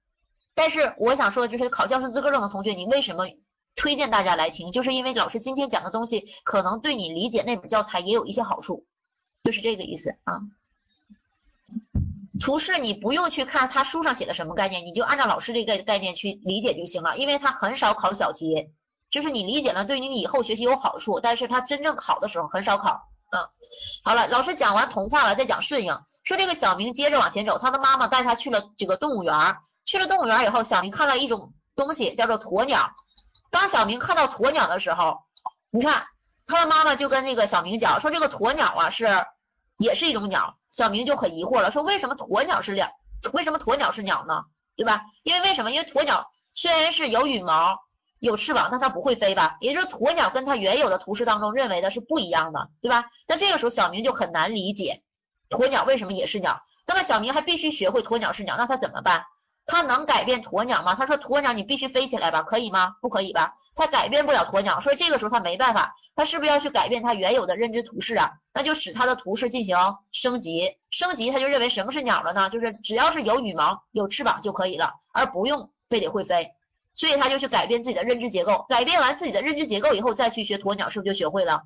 [0.56, 3.28] 但是我想说的就是考教师资格证的同学，你为什么？
[3.78, 8.86] 推荐大家来听，就是因为老师今天讲的东西可能对你理解那本教材也有一些好处，
[9.44, 10.42] 就是这个意思啊。
[12.40, 18.70] 图示你不用去看他书上写的什么概念，你就按照老师这个概念去理解就行了，因为他很少考小题，
[19.10, 23.10] 就是你理解了对你以后学习有好处，但是他真正考的时候很少考。
[23.30, 23.42] 嗯，
[24.04, 26.00] 好了，老师讲完童话了，再讲顺应。
[26.24, 32.92] 说这个小明接着往前走，他的妈妈带他去了这个动物园，去了动物园以后，小明看了一种东西叫做鸵鸟。
[33.50, 35.20] 当小明看到鸵鸟的时候，
[35.70, 36.06] 你看
[36.46, 39.08] 他的妈妈就跟那个小明讲说这个鸵鸟啊是
[39.78, 40.58] 也是一种鸟。
[40.70, 42.92] 小明就很疑惑了，说为什么鸵鸟是两？
[43.34, 44.44] 为什么鸵鸟是鸟呢？
[44.76, 45.06] 对吧？
[45.24, 45.72] 因为为什么？
[45.72, 47.80] 因为鸵鸟虽然是有羽毛、
[48.20, 49.58] 有翅膀，但它不会飞吧？
[49.60, 53.06] 也就是鸵鸟跟它原有的图示当中认为的是不一样的，对吧？
[53.28, 55.02] 那这个时候小明就很难理解
[55.50, 56.62] 鸵鸟为什么也是鸟。
[56.86, 59.26] 那么小明还必须学会鸵鸟是鸟，那他怎么办？
[59.68, 60.96] 他能改变鸵鸟吗？
[60.96, 62.96] 他说鸵鸟你必须飞起来吧，可以吗？
[63.02, 63.56] 不可以吧？
[63.76, 68.32] 他改变不了鸵鸟，所以这个时候他没办法，他是不是要去改变他原有的认知图示啊？
[68.54, 69.78] 那就使他的图示进行
[70.12, 72.50] 升级，升级他就认为什么是鸟了呢？
[72.50, 76.54] 就是只要是有羽毛、有翅膀就可以了，而不用非得会飞，
[76.96, 81.64] 所以他就去改变自己的认知结构，改变完自己的认知结构以后再去学鸵鸟，是不是就学会了？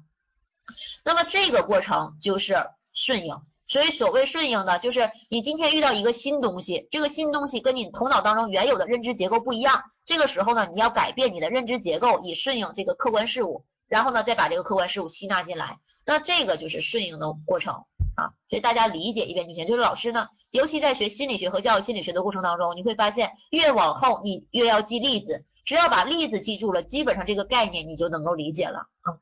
[1.05, 3.41] 那么这个过程就是顺应。
[3.71, 17.85] 所以，所谓顺应呢，就是你今天遇到一个新东西，这个新东西跟你头脑当中原有的认知结构不一样，这个时候呢，你要改变你的认知结构，以顺应这个客观事物，然后呢，再把这个客观事物吸纳进来，那这个就是顺应的过程
[18.17, 18.35] 啊。
[18.49, 19.65] 所以大家理解一遍就行。
[19.65, 29.15] 就是老师呢，尤其在学心理学和教育心理学的过程当中，你会发现越往后你越要记例子，只要把例子记住了，基本上这个概念你就能够理解了啊。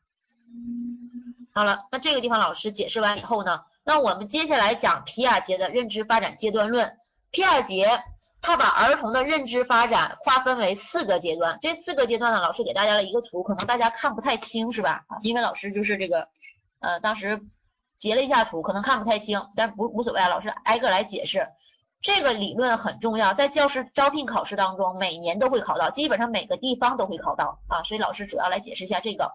[1.54, 3.62] 好了，那这个地方老师解释完以后呢？
[3.84, 6.98] 那我们接下来讲皮亚杰的认知发展阶段论。
[7.32, 8.04] 皮亚杰
[8.42, 15.04] 他把儿童的认知发展划分为四个阶段，这四个阶段呢，老师给大家了一个图，可能大家看不太清是吧？
[15.22, 16.30] 因为老师就是这个，
[16.80, 17.42] 呃，当时
[17.98, 21.50] 截了一下图，可能看不太清，但不无所谓啊，老师挨个来解释。
[22.02, 29.34] 这个理论很重要，在教师招聘考试当中，每年都会考到，基本上每个地方都会考到啊，所以老师主要来解释一下这个。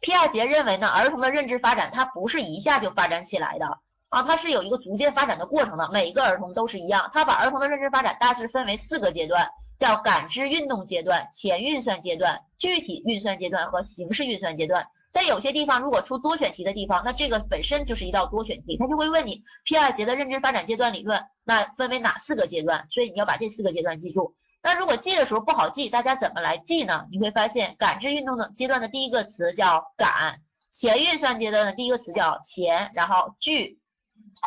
[0.00, 5.88] 皮亚杰认为呢，儿童的认知发展它不是一下就发展起来的啊，它是有一个逐渐发展的过程的。
[5.92, 14.86] 每一个儿童都是一样，他把儿童的认知发展大致分为四个阶段，叫感知运动阶段、前运算阶段、具体运算阶段和形式运算阶段。
[15.10, 22.86] 在有些地方如果出多选题的地方，那这个本身就是一道多选题，他就会问你皮亚杰的认知发展阶段理论，那分为哪四个阶段？
[22.90, 24.34] 所以你要把这四个阶段记住。
[24.62, 27.06] 那如果记的时候不好记，大家怎么来记呢？
[27.10, 33.80] 你会发现感知运动的阶段的第一个词叫感，前运算阶段的第一个词叫前，然后具，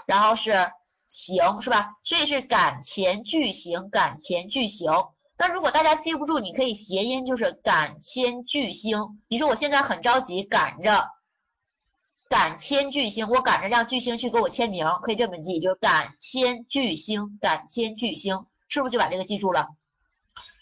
[0.06, 0.72] 然后是
[1.10, 1.92] 行，是吧？
[2.04, 4.90] 所以是感前具行，感前具行。
[5.38, 9.22] 那如果大家记不住，你可以谐音，就是感千具星。
[9.28, 11.10] 你说我现在很着急，赶着
[12.30, 19.68] 感千巨星，我赶着让巨星去给我签名，可以这么记，就是感千巨星，感千巨星，是不是就把这个记住了？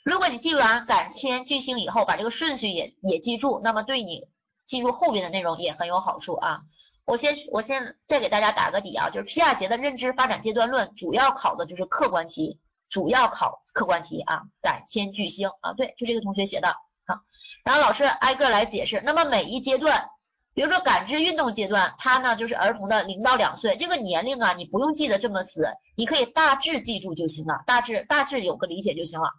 [0.03, 4.27] 如果你记完感千巨星以后，把这个顺序也也记住，那么对你
[4.65, 6.61] 记住后边的内容也很有好处啊。
[7.05, 14.43] 我先我先再给大家打个底啊，就是皮亚杰的认知发展阶段论主要考的就是客观题，主要考客观题啊。
[14.61, 17.21] 感千巨星啊，对，就这个同学写的啊。
[17.63, 19.01] 然后老师挨个来解释。
[19.05, 20.09] 那么每一阶段，
[20.53, 29.29] 比如说感知运动阶段，它呢就是儿童的零到两岁这个年龄啊，你不用记得这么死，你可以大致记住就行了，大致大致有个理解就行了。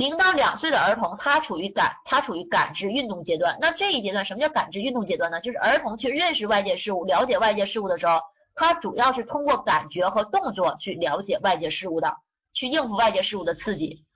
[0.00, 3.58] 零到两岁的儿童，他处于感，他处于感知运动阶段。
[3.60, 5.42] 那这一阶段，什么叫感知运动阶段呢？
[5.42, 8.18] 就是儿童去认识外界事物、了解外界事物的时候，
[8.54, 12.16] 他主要是通过感觉和动作去了解外界事物的，
[12.54, 14.06] 去应付外界事物的刺激。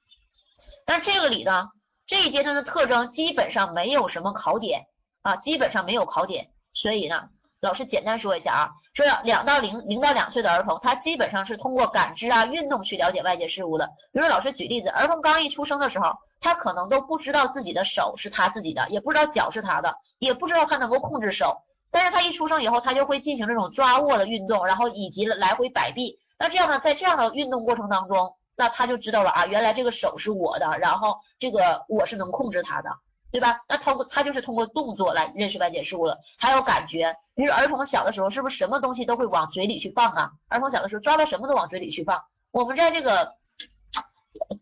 [0.87, 1.69] 但这个里呢，
[2.07, 4.87] 这一阶段的特征基本上没有什么考点
[5.21, 7.29] 啊，基本上没有考点，所以呢。
[7.65, 13.87] 老师简单说一下啊，说两到零零到两岁的儿童，他基本上是通过感知啊、运动去了解外界事物的。
[14.13, 21.63] 比如老师举例子，儿童刚一出生的时候，他可能都不知道自己的手是他自己的，也不知道脚是他的，也不知道他能够控制手。
[21.91, 26.19] 但是他一出生以后，他就会进行这种抓握的运动，然后以及来回摆臂。
[26.39, 32.91] 那这样呢，在这样的运动过程当中，那他就知道了啊，原来这个手是我的，然后这个我是能控制他的。
[33.35, 33.65] 对吧？
[33.69, 37.17] 那通过他就是通过动作来认识外界事物的，还有感觉。
[37.35, 40.31] 比如儿童小的时候，是不是什么东西都会往嘴里去放啊？
[40.47, 42.23] 儿童小的时候抓到什么都往嘴里去放。
[42.53, 43.35] 我们在这个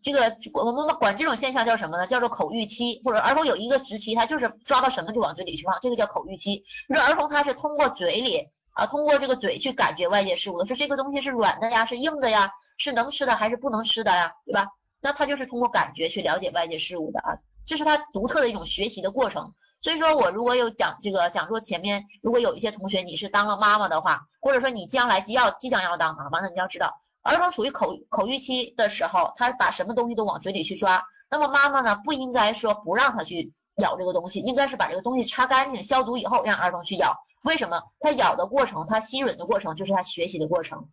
[0.03, 2.07] 这个我们管这种现象叫什么呢？
[2.07, 6.65] 叫做口欲期，或者儿童有一个时期，他就是抓到什么就往嘴里去放，这个叫口欲期。
[6.89, 14.69] 你说儿童他是通过嘴里啊，通过这个嘴去感觉外界事物的，说这个东西是软的呀，是硬的呀，是能吃的还是不能吃的呀，对吧？
[15.03, 17.37] 那他就是通过感觉去了解外界事物的啊。
[17.65, 37.17] 这是他独特的一种学习的过程，所以说我如果有讲这个讲座前面，如果有一些同学你是当了妈妈的话，或者说你将来即要即将要当妈妈，那你要知道，儿童处于口口欲期的时候，他把什么东西都往嘴里去抓，那么妈妈呢不应该说不让他去咬这个东西，应该是把这个东西擦干净、消毒以后让儿童去咬。
[37.43, 37.83] 为什么？
[38.01, 40.89] 他咬的过程，他吸吮的过程，就是他学习的过程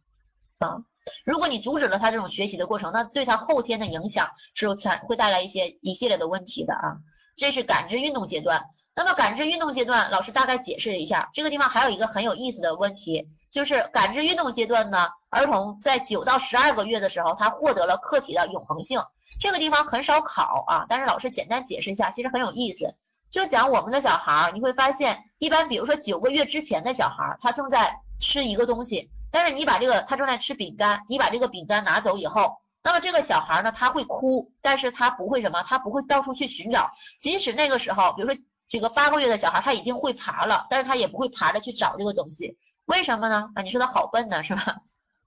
[0.59, 0.83] 啊。
[1.25, 6.97] 如果你阻止了他这种学习的过程，那对他后天的影响是产会带来一些一系列的问题的啊。
[7.35, 8.65] 这是感知运动阶段。
[8.93, 19.01] 那么感知运动阶段，老师大概解释一下，这个地方还有一个很有意思的问题，就是感知运动阶段呢，儿童在九到十二个月的时候，他获得了客体的永恒性。
[19.39, 22.93] 这个地方很少考啊，但是老师简单解释一下，其实很有意思。
[23.31, 32.57] 就讲我们的小孩，你会发现，一般比如说九个月之前的小孩，他正在吃一个东西，但是你把这个他正在吃饼干，你把这个饼干拿走以后。
[32.81, 36.91] 那么这个小孩呢，他会哭，但是他不会什么，他不会到处去寻找。
[37.21, 42.57] 即使那个时候，比如说这个八个月的小孩，他已经会爬了，但是他也不会爬着去找这个东西。
[42.85, 43.49] 为什么呢？
[43.53, 44.77] 啊，你说他好笨呢，是吧？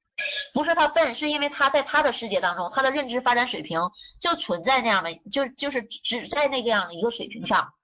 [0.55, 3.81] 不是他笨，是因为他在他的世界当中，他的认知发展水平
[4.19, 7.75] 就存在那样的，就就是只在那个样的一个水平上。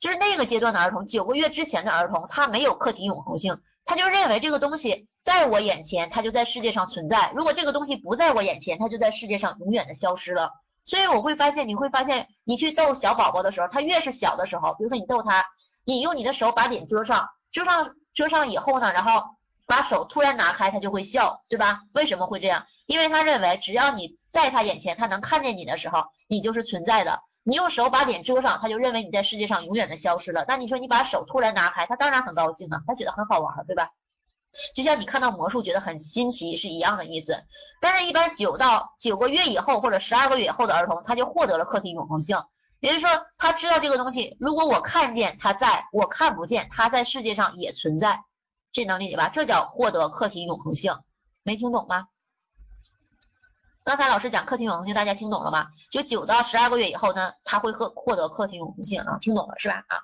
[0.00, 5.06] 就是那个阶段的儿童，九个月之前的儿童，他没有客体永恒性，他就认为这个东西。
[5.28, 7.30] 在我眼前，它就在世界上存在。
[7.36, 10.52] 如果这个东西不在我眼前，它就在世界上永远的消失了。
[10.86, 15.44] 所以我会发现，你会发现，你去逗小宝宝的时候，他越是小的时候，比如说你逗他，
[15.84, 19.22] 你用你的手把脸遮上，遮上遮上以后呢，然后
[19.66, 21.80] 把手突然拿开，他就会笑，对吧？
[21.92, 22.64] 为什么会这样？
[22.86, 27.20] 因为他认为只要你在他眼前，他能看见你的时候，你就是存在的。
[27.42, 30.46] 你用手把脸遮上，他就认为你在世界上永远的消失了。
[30.48, 33.90] 那你说你把手突然拿开，他当然很高兴啊，他觉得很好玩，对吧？
[34.74, 37.44] 就像你看到魔术觉得很新奇是一样的意思，
[37.80, 42.42] 但是，一般九到九个月以后或者十二个月以后的儿童，他就获得了客体永恒性，
[42.80, 48.24] 也就是说，他知道这个东西，如果我看见他在，我看不见他在世界上也存在，
[48.72, 49.28] 这能理解吧？
[49.28, 50.96] 这叫获得客体永恒性，
[51.42, 52.08] 没听懂吗？
[53.84, 55.68] 刚才老师讲客体永恒性，大家听懂了吗？
[55.90, 59.84] 就九到十二个月以后呢，他会获获得客体永恒性啊，听懂了是吧？
[59.88, 59.98] 啊，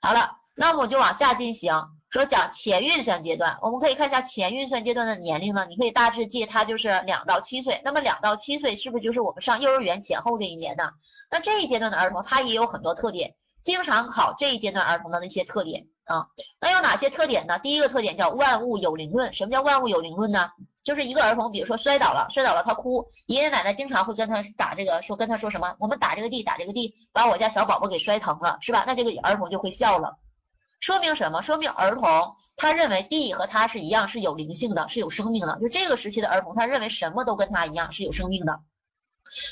[0.00, 1.72] 好了，那我就往下进行。
[2.12, 7.80] 说讲前运算阶段，我们可以看一下前运算阶段的年龄呢，你可以大致记，它就是两到七岁。
[7.86, 10.90] 那么两到七岁是不是就是我们上幼儿园前后这一年呢？
[11.30, 13.34] 那这一阶段的儿童，他也有很多特点，
[13.64, 16.26] 经常考这一阶段儿童的那些特点啊。
[16.60, 17.58] 那有哪些特点呢？
[17.60, 19.32] 第一个特点叫万物有灵论。
[19.32, 20.50] 什么叫万物有灵论呢？
[20.84, 25.76] 就是一个儿童，比如说摔倒了，摔倒了他哭，爷爷奶奶经常会跟他打这个，说跟他说什么？
[25.78, 28.84] 我们打这个地，打这个地，把我家小宝宝给摔疼了，是吧？
[28.86, 30.18] 那这个儿童就会笑了。
[30.82, 31.42] 说明什么？
[31.42, 35.56] 说明儿童他认为地和他是一样，是有灵性的，是有生命的。
[35.60, 38.58] 就这个时期的儿童，他认为什么都跟他一样，是有生命的。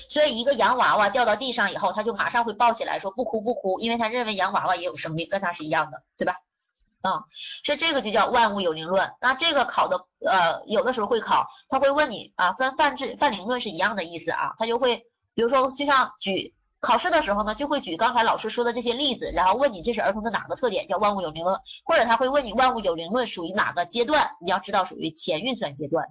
[0.09, 6.35] 所以一个洋娃娃掉到地上以后，他就马上会抱起来说不哭不哭，因为他认为洋娃娃也有生命，跟他是一样的，对吧？
[7.03, 7.25] 啊，
[7.65, 9.15] 所以这个就叫万物有灵论。
[9.21, 16.57] 那这个考的呃，有的时候会考，他会问你啊，跟泛质泛灵论是一样的意思啊，他就会比如说就像举。
[16.81, 26.07] 考试的时候呢，就会举刚才老师说的这些例子，然后问你这是儿童的哪个特点，叫万物有灵论，或者他会问你万物有灵论属于哪个阶段，你要知道属于前运算阶段。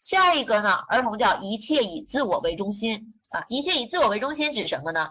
[0.00, 5.10] 下一个呢，儿童叫一切以自我为中心啊，一切以自我为中心指什么呢？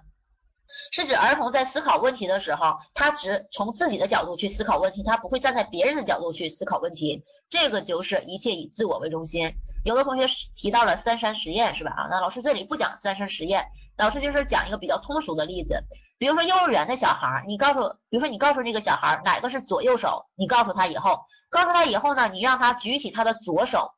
[0.94, 9.54] 是指儿童在思考问题的时候，他只从自己的角度去思考问题，他不会站在别人的角度去思考问题，这个就是一切以自我为中心。
[9.84, 11.92] 有的同学提到了三山实验是吧？
[11.92, 13.68] 啊，那老师这里不讲三山实验。
[14.02, 15.84] 老师就是讲一个比较通俗的例子，
[16.18, 21.20] 比如说幼儿园的小孩，你告诉，比如说你告诉这个小孩哪个是左右手，你告诉他以后，
[21.52, 23.91] 告诉他以后呢，你让他举起他的左手，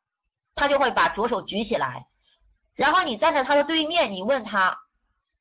[0.56, 2.08] 他就会把左手举起来，
[2.74, 4.78] 然后你站在他的对面，你问他，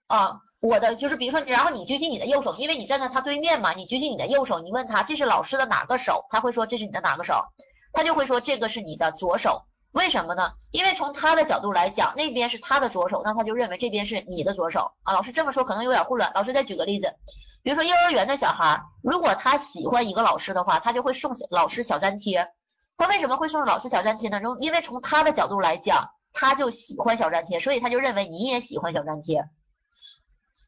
[0.07, 7.47] 啊，我的就是比如说，然后你举起你的右手，因为你站在他对面嘛，你举起你的右手，你问他这是老师的哪个手，他会说这是你的哪个手，
[7.93, 9.65] 他就会说这个是你的左手。
[9.93, 10.55] 为什么呢？
[10.71, 15.13] 因为从他的角度来讲，那边是他的左手，那他就认为这边是你的左手啊。
[15.13, 17.15] 老师这么说可能有点混乱，老师再举个例子，
[17.63, 22.49] 比如说幼儿园的小孩，如果他喜欢一个老师的话，他就会送老师小粘贴。
[22.97, 24.41] 他为什么会送老师小粘贴呢？
[24.61, 29.45] 因为从他的角度来讲，他就喜欢小粘贴，所以他就认为你也喜欢小粘贴。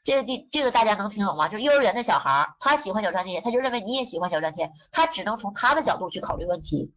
[0.05, 1.49] 这个第这个大家能听懂吗？
[1.49, 6.93] 就幼儿园的小孩，他喜欢小粘贴，他就认为你也喜欢小粘贴，他只能从他的角度去考虑问题。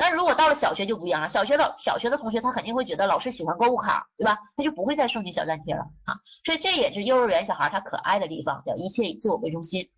[0.00, 4.38] 但是如果到了小学就不一样了，小学的小学的同学他肯定会觉得老师喜欢购物卡，对吧？
[4.56, 6.16] 他就不会再送你小粘贴了啊。
[6.42, 9.90] 所以这也是幼儿园小孩他可爱的地方，叫一切以自我为中心。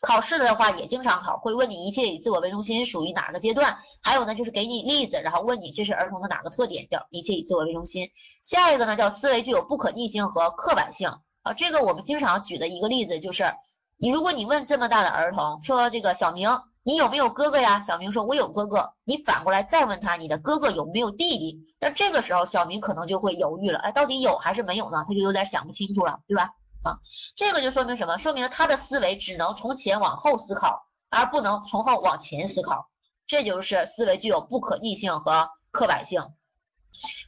[0.00, 3.76] 考试的话也经常考，会问你一切以自我为中心属于哪个阶段？
[4.02, 8.08] 还有呢，就是给你例子，然后问你这是儿童的哪个特点，叫一切以自我为中心。
[8.42, 11.10] 下一个呢叫思维具有不可逆性和刻板性
[11.42, 11.52] 啊。
[11.52, 13.44] 这个我们经常举的一个例子就是，
[13.98, 16.48] 你如果你问这么大的儿童说这个小明。
[16.84, 17.80] 你有没有哥哥呀？
[17.82, 18.94] 小明说，我有哥哥。
[19.04, 21.76] 你反过来再问他，你的哥哥有没有弟弟？
[21.80, 25.04] 那这个时候小明可能就会犹豫了，哎，到底有还是没有呢？
[25.06, 26.50] 他就有点想不清楚了，对吧？
[26.82, 26.98] 啊，
[27.36, 28.18] 这个就说明什么？
[28.18, 32.88] 说明他的思维只能从前往后思考，而不能从后往前思考。
[33.28, 36.26] 这就是思维具有不可逆性和刻板性。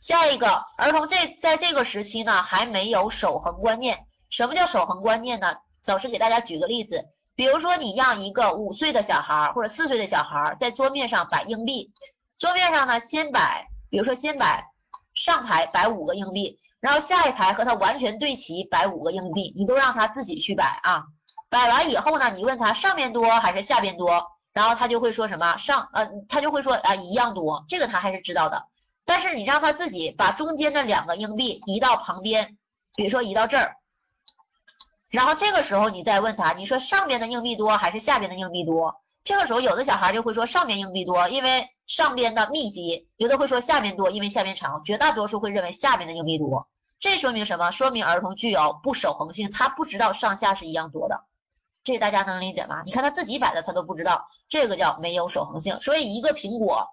[0.00, 4.07] 下一个，儿童这在这个时期呢，还没有守恒观念。
[4.28, 5.55] 什么叫守恒观念呢？
[5.84, 7.07] 老师给大家举个例子。
[7.37, 11.93] 比如说，你让一个五岁的小孩或者四岁的小孩在桌面上摆硬币，
[12.39, 14.70] 桌面上呢先摆，比如说先摆
[15.14, 21.05] 上排摆五个硬币，然后下一排和他完全对齐摆五个硬币，你都让他自己去摆啊。
[21.49, 28.66] 摆完以后呢，你问他上面多还是下边多，然后他就会说什么上呃，他就会说啊一样多，这个他还是知道的。
[29.05, 32.57] 但是你让他自己把中间的两个硬币移到旁边，
[32.97, 33.76] 比如说移到这儿。
[35.15, 38.97] 然后这个时候你再问他，你说上边的硬币多还是下边的硬币多？
[39.23, 44.83] 这个时候有的小孩就会说上边硬币多，因为上边的密集；有的会说下边多，因为下边长。
[44.83, 46.67] 绝大多数会认为下边的硬币多。
[46.99, 47.71] 这说明什么？
[47.71, 51.23] 说明儿童具有不守恒性，他不知道上下是一样多的。
[51.85, 52.83] 这大家能理解吗？
[52.85, 55.81] 你看他自己摆的他都不知道，这个叫没有守恒性。
[55.81, 56.89] 所以一个苹果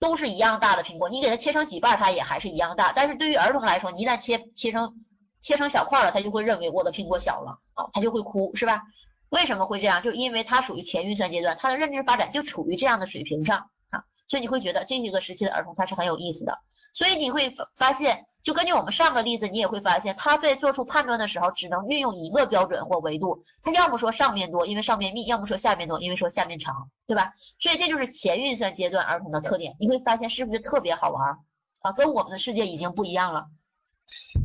[0.00, 2.92] 都是一样大的苹果，你给它切成几瓣，它也还是一样大。
[2.92, 4.96] 但是对于儿童来说，你一旦切切成
[5.42, 8.82] 切成小块了，他就会认为我的苹果小了啊，他就会哭，是吧？
[9.28, 10.00] 为什么会这样？
[10.02, 16.58] 就因为他属于前运算阶段，他的认知发展就处于这样的水平上啊，所以你会觉得这一个时期的儿童他是很有意思的。
[16.94, 27.32] 所以你会发现，就根据我们上个例子，你也会发现他在做出判断的时候，只能运用一个标准或维度，他要么说上面多，因为上面密；要么说下面多，因为说下面长，对吧？
[27.58, 29.76] 所以这就是前运算阶段儿童的特点。
[29.80, 31.38] 你会发现是不是特别好玩
[31.80, 31.92] 啊？
[31.92, 33.46] 跟我们的世界已经不一样了。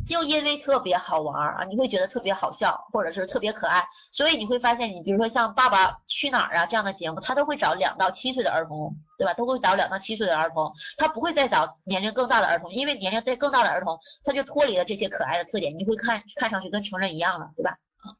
[0.06, 9.34] 就因为特别好玩啊，你会觉得特别好笑，或者是特别可爱，所以你会发现，你比如说像《爸爸去哪儿》啊这样的节目，他都会找两到七岁的儿童，对吧？
[9.34, 17.78] 都会找两到七岁的儿童，他不会再找年龄更大的儿童，因为年龄再更大的儿童，他就脱离了这些可爱的特点，你会看看上去跟成人一样了，对吧？
[17.98, 18.16] 啊，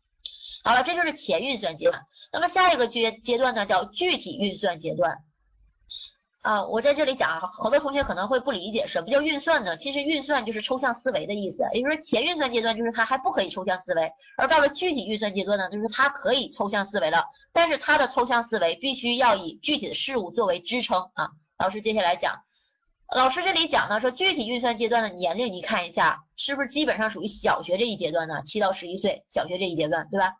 [0.64, 2.04] 好了，这就是前运算阶段。
[2.32, 5.22] 那么下一个阶阶段呢，叫具体运算阶段。
[6.42, 9.76] 啊，我在这里讲啊，好多同学可能会不理解什么叫运算呢？
[9.76, 21.30] 其实运算就是抽象思维的意思，也就是说前运算阶段就是它还不可以抽象思维，而到了具体运算阶段呢，就是它可以抽象思维了，但是它的抽象思维必须要以具体的事物作为支撑啊。
[21.58, 22.40] 老师接下来讲，
[23.14, 28.42] 老师这里讲呢，说具体运算阶段的年龄，你看一下是不是基本上属于小学这一阶段呢？
[28.44, 30.36] 七到十一岁，小学这一阶段，对吧？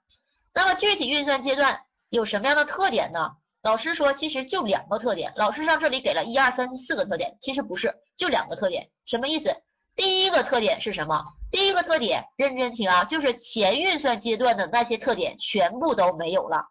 [0.55, 3.33] 那么具体运算阶段有什么样的特点呢？
[3.63, 5.33] 老师说，其实就两个特点。
[5.37, 8.89] 老师上这里给了一二三四四个特点，其实不是，就两个特点。
[9.05, 9.55] 什么意思？
[9.97, 11.25] 第一个特点是什么？
[11.51, 16.63] 第一个特点，认真听啊，就是前运算阶段的那些特点全部都没有了。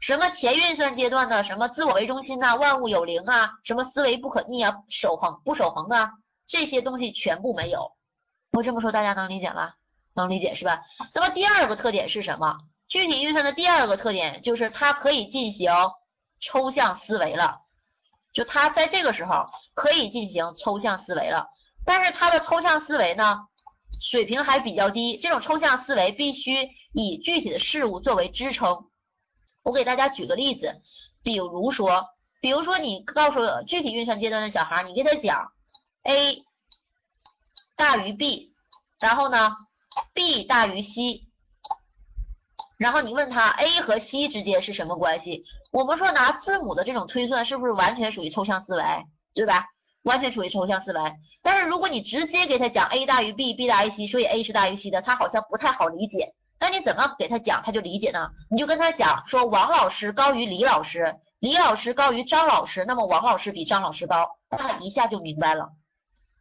[0.00, 6.12] 什么前运算阶段的什么自我为中心呐，万物有灵啊，什么思维不可逆啊，守恒不守恒啊，
[6.46, 7.92] 这些东西全部没有。
[8.52, 9.72] 我这么说大家能理解吗？
[10.14, 10.82] 能理解是吧？
[11.14, 12.58] 那么第二个特点是什么？
[12.92, 15.72] 具体运算的第二个特点就是它可以进行
[16.40, 17.62] 抽象思维了，
[18.34, 21.48] 就它在这个时候可以进行抽象思维了，
[21.86, 23.46] 但是它的抽象思维呢
[23.98, 28.90] 水平还比较低，这种抽象思维必须以具体的事物作为支撑。
[29.62, 30.82] 我给大家举个例子，
[31.22, 32.10] 比如说，
[32.42, 35.50] 比如说你告诉具体运算阶段的小孩，你给他讲
[36.02, 36.44] a
[37.74, 38.52] 大于 b，
[39.00, 39.56] 然后呢
[40.12, 41.26] b 大于 c。
[42.82, 45.44] 然后你问他 a 和 c 之间是什么关系？
[45.70, 48.82] 我们说拿字母的这种推算是不是完全属于抽象思维，
[49.34, 49.66] 对吧？
[50.02, 51.00] 完全属于抽象思维。
[51.44, 56.34] 但是如果你直接给他讲 a 大于 b，b 大于 c，所以 a 是大于 c 的，他好像不太好理解。
[56.58, 58.30] 那你怎么给他讲他就理解呢？
[58.50, 65.70] 你就跟他讲说王老师高于李老师，李老师高于张老师，那么王老师比张老师高，他一下就明白了，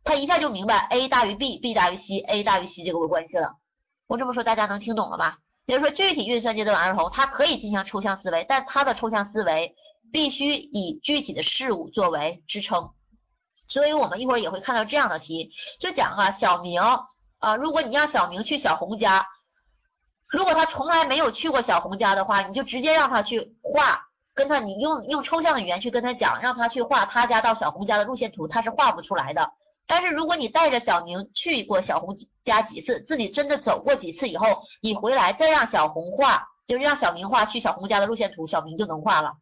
[0.03, 3.57] 他一下就明白 a 大于 b，b 大于 c，a 大于 c 这个关系了。
[4.07, 5.35] 我这么说大家能听懂了吗？
[5.71, 9.73] 也就是说，具体运算阶段儿童，他可以进行抽象思维，但他的抽象思维
[10.11, 12.91] 必须以具体的事物作为支撑。
[13.67, 19.25] 所以我们一会儿也会看到这样的题，就讲啊，小明啊，如果你让小明去小红家，
[20.27, 29.53] 如果他从来没有去过小红家的话，你就直接让他去画，跟他你用用抽象的语言去跟他讲，让他去画他家到小红家的路线图，他是画不出来的。
[29.87, 39.33] 但是如果你带着小明去过小红家几次，自己真的走过几次以后，你回来再让小红画，就是让小明画去小红家的路线图，小明就能画了。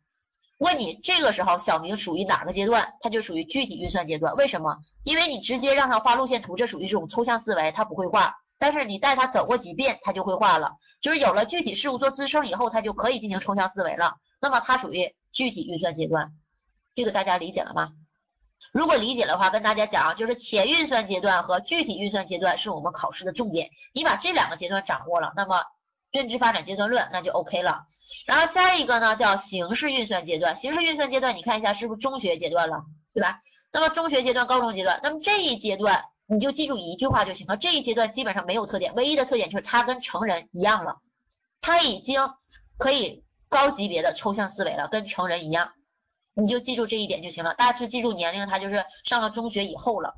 [0.58, 2.94] 问你这个时候小明属于哪个阶段？
[3.02, 4.36] 他就属于具体运算阶段。
[4.36, 4.78] 为什么？
[5.04, 8.36] 因为你直接让他画路线图，这属于这种抽象思维，他不会画。
[8.58, 10.74] 但是你带他走过几遍，他就会画了。
[11.00, 14.16] 就是有了具体事物做支撑以后，他就可以进行抽象思维了。
[14.42, 16.34] 那么他属于具体运算阶段，
[16.94, 17.94] 这个大家理解了吗？
[18.72, 23.70] 如果理解的话，跟大家讲啊，就是前运算阶段和具体运算阶段是我们考试的重点。
[23.94, 25.64] 你把这两个阶段掌握了，那么
[26.12, 27.84] 认知发展阶段论那就 OK 了。
[28.28, 32.84] 然后下一个呢叫形式运算阶段，形式运算阶段你看一下是不是中学阶段了，
[33.14, 33.40] 对吧？
[33.72, 40.98] 那么中学阶段、高中阶段，那么这一阶段你就记住一句话就行了，这一阶段基本上没有特点，唯一的特点就是它跟成人一样了，
[41.62, 42.34] 它已经
[42.78, 45.72] 可以高级别的抽象思维了，跟成人一样。
[46.40, 50.16] 你就记住这一点就行了，大致记住年龄，他就是上了中学以后了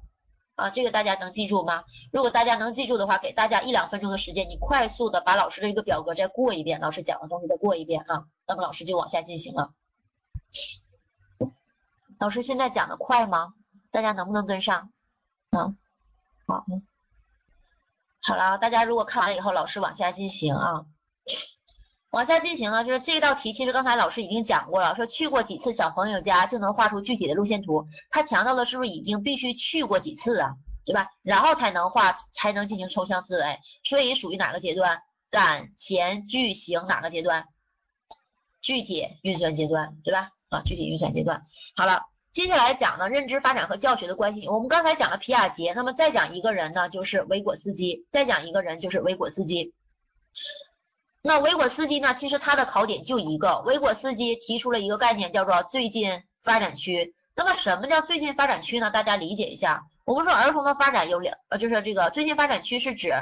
[0.55, 1.84] 啊，这个大家能记住吗？
[2.11, 9.74] 如果大家能记住的话，给大家一两分钟的时间，你快速的把老师的一个表格再过一遍，老师讲的东西再过一遍啊，那么老师就往下进行了。
[12.19, 13.53] 老师现在讲的快吗？
[13.89, 14.91] 大家能不能跟上？
[15.49, 15.76] 嗯，
[16.45, 16.65] 好，
[18.22, 20.86] 好了，大家如果看完以后，老师往下进行啊。
[22.12, 27.88] 往下进行呢，就是这道题，其实刚才老师已经讲过了，说去过几次小朋友家就能画出具体的路线图。
[28.09, 30.55] 他强调的是不是已经必须去过几次啊，
[30.86, 31.07] 对吧？
[31.24, 33.59] 然后才能画，才能进行抽象思维。
[33.84, 35.01] 所以属于哪个阶段？
[35.30, 37.45] 感、前、句、型哪个阶段？
[38.62, 40.32] 具体运算阶段，对吧？
[40.49, 41.43] 啊，具体运算阶段。
[41.78, 42.03] 好了，
[42.34, 44.49] 接下来讲呢，认知发展和教学的关系。
[44.49, 48.05] 我们刚才讲了皮亚杰，那么再讲一个人呢，就是维果斯基。
[48.09, 49.74] 再讲一个人就是维果斯基。
[51.24, 52.15] 那维果斯基呢？
[52.15, 57.13] 其实他的考点就一个，维果斯基提出了一个概念，叫做最近发展区。
[57.36, 58.89] 那么什么叫最近发展区呢？
[58.89, 59.84] 大家理解一下。
[60.03, 63.13] 我们说儿童的发展有两，呃，就是这个最近发展区是指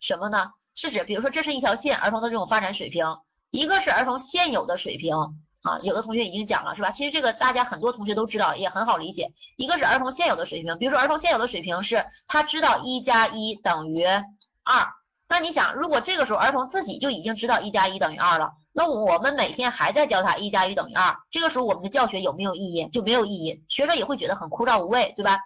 [0.00, 0.52] 什么呢？
[0.74, 3.18] 是指比如说这是一条线，儿童的这种发展水平，
[3.50, 5.14] 一个是儿童现有的水平
[5.60, 6.90] 啊，有的同学已经讲了是吧？
[6.90, 9.30] 其实这个大家很多同学都知道，也很好理解。
[9.58, 14.88] 一个是儿童现有的水平，比如说儿童现有的水平是他知道一加一等于二。
[15.32, 22.86] 那你想，如果这个时候儿童自己就已经知道一加一等于二了，那我们每天还在教他一加一等于二，这个时候我们的教学有没有意义？
[22.88, 25.38] 就没有意义，学生也会觉得很枯燥无味，对吧？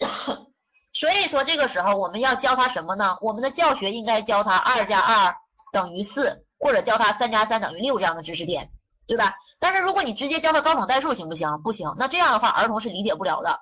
[0.92, 3.16] 所以说这个时候我们要教他什么呢？
[3.20, 5.36] 我们的教学应该教他二加二
[5.72, 8.72] 等于四，或者教他三加三等于六这样的知识点，
[9.06, 9.34] 对吧？
[9.60, 11.62] 但是如果你直接教他高等代数行不行？
[11.62, 13.60] 不行，那这样的话儿童是理解不了的。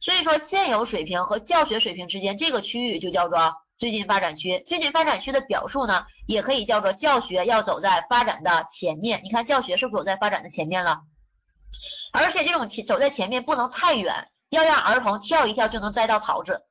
[0.00, 4.64] 所以说，现有水平和教学水平之间这个区域就叫做最近发展区。
[4.66, 9.20] 最近发展区的表述呢，也可以叫做教学要走在发展的前面。
[9.24, 11.00] 你看，教学是不是走在发展的前面了？
[12.12, 16.62] 而且这种前走在前面不能太远，要让儿童跳一跳就能摘到桃子，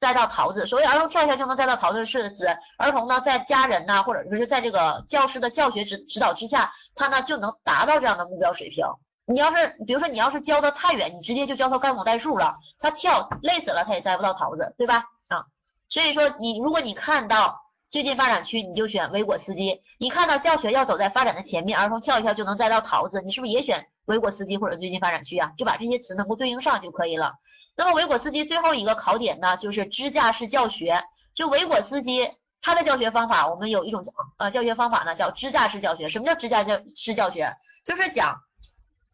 [0.00, 0.64] 摘到桃子。
[0.64, 2.46] 所谓儿童跳一跳就能摘到桃子，是指
[2.78, 8.86] 儿童呢在家人呢，或者说是在这个教师的教学指指导之下，他呢就能达到这样的目标水平。
[9.32, 15.04] 你要是比如说你要是教的太远，你直接就教他高等代数了，他跳累死了，他也摘不到桃子，对吧？
[15.28, 15.46] 啊，
[15.88, 25.52] 所以说你如果你看到最近发展区，你就选维果斯基；你看到教学要走在发展的前面，儿童跳一跳就能摘到桃子，你是不是也选维果斯基或者最近发展区啊？
[25.56, 27.34] 就把这些词能够对应上就可以了。
[27.76, 31.04] 那么维果斯基最后一个考点呢，就是支架式教学。
[31.34, 32.28] 就维果斯基
[32.60, 34.02] 他的教学方法，我们有一种
[34.38, 36.08] 呃教学方法呢，叫支架式教学。
[36.08, 37.56] 什么叫支架教式教学？
[37.84, 38.40] 就是讲。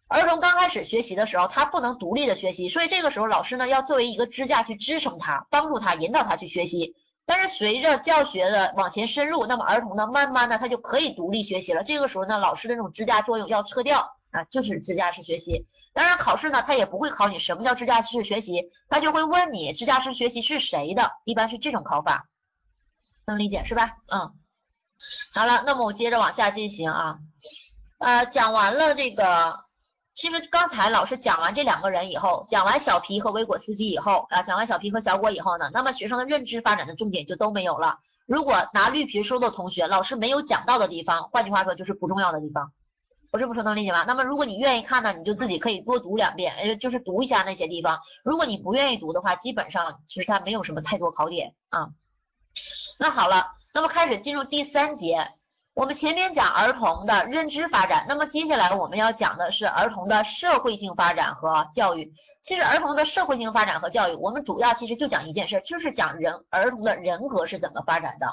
[0.08, 6.94] 儿童刚开始学习的时候，他不能独立的学习，所以这个时候老师呢要作为一个支架去支撑他，帮助他，引导他去学习。
[7.28, 11.82] 但是随着教学的往前深入，那么儿童呢慢慢的他就可以独立学习了。
[11.82, 15.66] 这个时候呢，老师的这种支架作用要撤掉啊，就是支架式学习。
[15.92, 22.28] 当然考试呢他也不会考你什么叫支架式学习，他就会问你支架式学习是谁的，一般是这种考法，
[23.26, 23.96] 能理解是吧？
[24.06, 24.34] 嗯，
[25.34, 27.18] 好了，那么我接着往下进行啊，
[27.98, 29.65] 呃，讲完了这个。
[30.16, 37.98] 其实刚才老师讲完这两个人以后，讲完小皮和维果斯基以后啊，讲完小皮和小果以后呢，那么学生的认知发展的重点就都没有了。
[38.24, 42.72] 如果拿绿皮书的同学，老师没有讲到的地方，换句话说就是不重要的地方。
[43.30, 44.04] 我这么说能理解吗？
[44.06, 48.00] 那么如果你愿意看呢，你就自己可以多读两遍，呃，就是读一下那些地方。
[48.24, 51.90] 如果你不愿意读的话，基本上其实它没有什么太多考点啊。
[52.98, 55.30] 那好了，那么开始进入第三节。
[55.76, 62.14] 我们前面讲儿童的认知发展，那么接下来我们要讲的是儿童的社会性发展和教育。
[62.40, 68.26] 其实儿童的社会性发展和教育，我们主要其实就讲一件事，就是讲人儿童的人格是怎么发展的。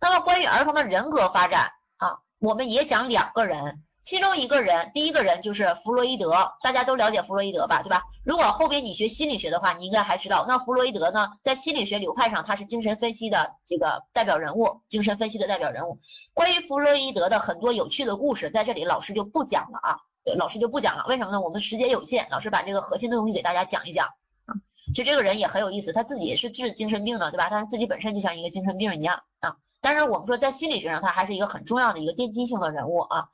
[0.00, 3.82] 那么关于儿童的人格发展啊，我们也讲两个人。
[4.04, 8.02] 其中一个人，第一个人就是弗洛伊德，大家都了解弗洛伊德吧，对吧？
[8.22, 15.98] 如果后边你学心理学的话，你应该还知道，那弗洛伊德呢，在心理学流派上他是精神分析的这个代表人物，精神分析的代表人物。
[16.34, 19.96] 关于弗洛伊德的很多有趣的故事，在这里老师就不讲了啊，
[20.36, 21.06] 老师就不讲了。
[21.08, 21.40] 为什么呢？
[21.40, 24.08] 我们时间有限，老师把这个核心的东西给大家讲一讲
[24.44, 24.52] 啊。
[24.94, 27.48] 其实这个人也很有意思，他自己是治精神病的，对吧？
[27.48, 29.56] 他自己本身就像一个精神病一样啊。
[29.84, 33.28] 但是我们说在心理学上，他还是一个很重要的一个奠基性的人物啊。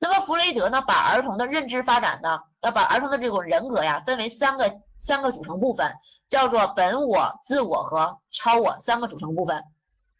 [0.00, 5.96] 那么弗雷德呢，把儿童的认知发展呢，要把儿童的这种人格呀，分为三个三个组成部分，
[6.28, 9.64] 叫做本我、自我和超我三个组成部分。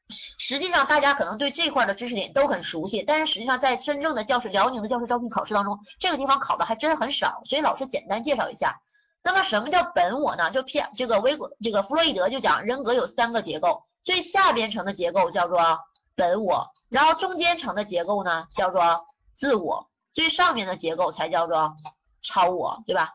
[0.09, 8.81] 实际上，大家可能对这块的知识点都很熟悉，但是实际上在真正的教师辽宁的教师招聘考试当中，这个地方考的还真很少，所以老师简单介绍一下。
[9.23, 10.51] 那么什么叫本我呢？
[10.51, 15.59] 就偏这个微这个弗洛伊德就讲人格有三个结构，最下边层的结构叫做
[16.15, 19.05] 本我，然后中间层的结构呢叫做
[19.35, 21.77] 自我，最上面的结构才叫做
[22.23, 23.15] 超我，对吧？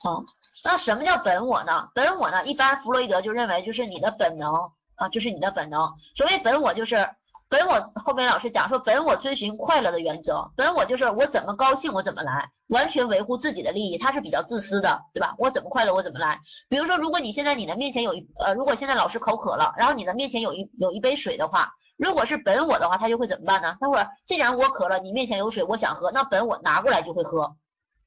[0.00, 0.24] 好，
[0.64, 1.88] 那什么叫本我呢？
[1.94, 4.72] 本我呢，一般弗洛伊德就认为就是你的本能。
[4.96, 5.94] 啊，就是你的本能。
[6.14, 7.10] 所谓本我，就是
[7.48, 7.92] 本我。
[7.94, 10.52] 后面老师讲说，本我遵循快乐的原则。
[10.56, 13.98] 本我就是我怎么高兴我怎么来，完全维护自己的利益。
[13.98, 15.34] 他是比较自私的，对吧？
[15.38, 16.40] 我怎么快乐我怎么来。
[16.68, 23.76] 比如说，如果你现在你的面前有一呃，如果现在老师口渴了，然后你的面前有一有一杯水的话，如果是本我的话，他就会怎么办呢？
[23.80, 27.56] 他会既然我渴了，你面前有水，我想喝，那本我拿过来就会喝。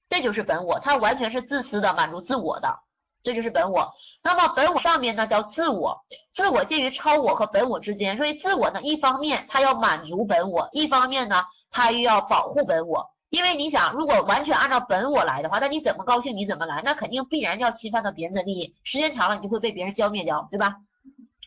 [0.09, 2.79] 这就是本我，他完全是自私的，满足自我的。
[3.29, 20.77] 这就是本我，那么本我上面呢叫自我，自我介于超我和本我之间，所以自我呢一方面它要满足本我，一方面呢它又要保护本我，因为你想如果完全按照本我来的话，那你怎么高兴你怎么来，那肯定必然要侵犯到别人的利益，时间长了你就会被别人消灭掉，对吧？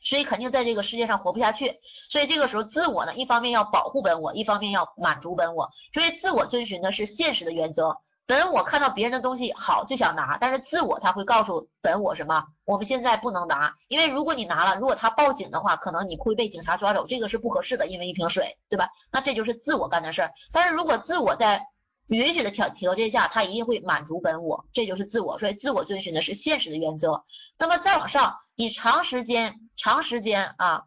[0.04, 1.80] 所以肯定在这个世界上活不下去，
[2.10, 7.96] 所以这个时候自我呢一方面要保护本我，一方面要满足本我，所以自我遵循的是现实的原则。
[8.24, 12.44] 本我看到别人的东西好就想拿，但是自我他会告诉本我什么？
[12.64, 18.88] 我们现在不能拿，因为如果你拿了，如果他报警的话，可能你会被警察抓走，这个是不合适的，因为一瓶水，对吧？
[19.10, 20.30] 那这就是自我干的事儿。
[20.52, 21.66] 但是如果自我在
[22.06, 25.38] 允许的条条件下，他一定会满足本我，这就是自我。
[25.38, 27.24] 所以自我遵循的是现实的原则。
[27.58, 30.84] 那么再往上，你长时间长时间啊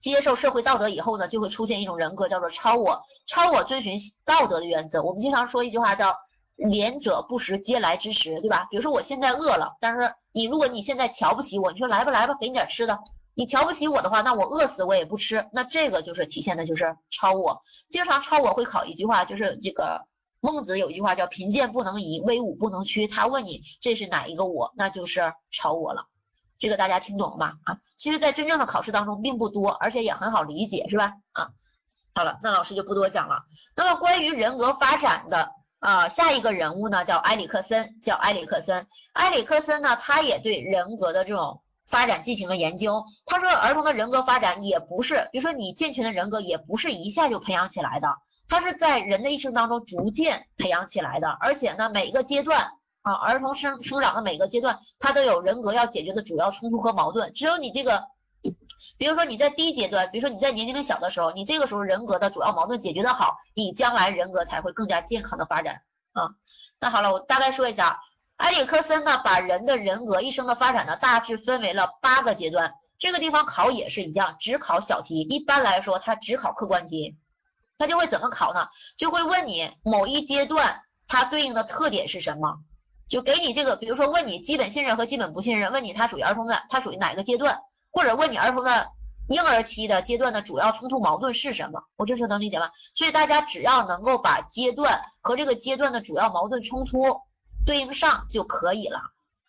[0.00, 3.02] 接受社会道德以后呢，就会出现一种人格叫做超我。
[3.26, 5.02] 超我遵循道德的原则。
[5.02, 6.16] 我们经常说一句话叫。
[6.56, 8.66] 廉者不食嗟来之食，对吧？
[8.70, 13.00] 比如说我现在饿了，但是你如果你现在瞧不起我，你说来吧来吧，给你点吃的。
[13.34, 15.48] 你瞧不起我的话，那我饿死我也不吃。
[15.52, 17.62] 那这个就是体现的就是超我。
[17.88, 20.06] 经常超我会考一句话，就是这个
[20.40, 23.08] 孟子有一句话叫贫贱不能移，威武不能屈。
[23.08, 26.06] 他问你这是哪一个我，那就是超我了。
[26.60, 27.54] 这个大家听懂了吗？
[27.64, 31.14] 啊，其实，在真正的考试当中并不多，而且也很好理解，是吧？
[31.32, 31.50] 啊，
[32.14, 33.42] 好了，那老师就不多讲了。
[33.74, 35.50] 那么关于人格发展的。
[35.84, 38.86] 啊，下一个人物呢叫埃里克森，叫埃里克森。
[39.12, 43.04] 埃里克森呢，他也对人格的这种发展进行了研究。
[43.26, 48.08] 他说，儿童的人格发展也不是，比如说你健全的人格也不是一下就培养起来的，
[48.48, 51.28] 他是在人的一生当中逐渐培养起来的。
[51.38, 52.70] 而且呢，每一个阶段
[53.02, 57.30] 啊，儿童生生长的每个阶段，他都有人格要解决的主要冲突和矛盾。
[57.34, 58.04] 只有你这个。
[58.98, 65.82] 比如说你在低阶段，比如说你在年龄小的时候，你这个时候人格的主要矛盾解决的好，你将来人格才会更加健康的发展
[66.12, 66.30] 啊。
[66.80, 68.00] 那好了，我大概说一下，
[68.36, 77.16] 埃里克森呢把人的人格一生的发展呢大致分为了八个阶段，这个地方考也是一样，只考小题，一般来说他只考客观题，
[77.78, 78.68] 他就会怎么考呢？
[78.96, 82.58] 就会问你某一阶段它对应的特点是什么，
[83.08, 87.60] 就给你这个，比如说问你基本信任和基本不信任，问你它属于儿童的，它属于哪一个阶段？
[87.94, 88.88] 或者问你儿童的
[89.28, 91.84] 婴儿期的阶段的主要冲突矛盾是什么？
[91.96, 92.70] 我这是能理解吗？
[92.96, 97.20] 所以大家只要能够把阶段和这个阶段的主要矛盾冲突
[97.64, 98.98] 对应上就可以了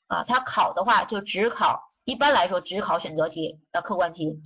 [0.07, 0.23] 啊。
[0.25, 4.39] 他考的话就只考，一般来说只考选择题的客观题。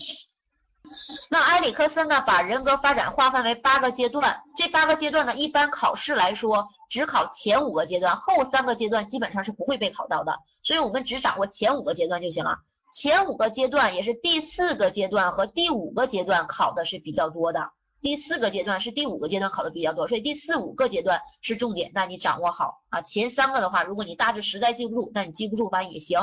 [1.30, 12.58] 那埃里克森呢，把人格发展划分为八个阶段，这八个阶段呢，一般考试来说只考前五个阶段，后三个阶段基本上是不会被考到的，所以我们只掌握前五个阶段就行了。
[12.94, 17.72] 前五个阶段也是第四个阶段和第五个阶段考的是比较多的，
[18.02, 23.02] 第四个阶段是第五个阶段考的比较多，所以第四五个阶段是重点，那你掌握好啊。
[23.02, 26.20] 前三个的话，如果你大致实在记不住，那你记不住吧也行。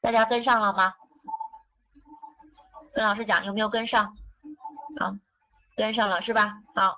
[0.00, 0.94] 大家跟上了吗？
[2.94, 4.14] 跟老师讲有没有跟上？
[4.98, 5.18] 啊，
[5.76, 6.54] 跟上了是吧？
[6.74, 6.96] 好，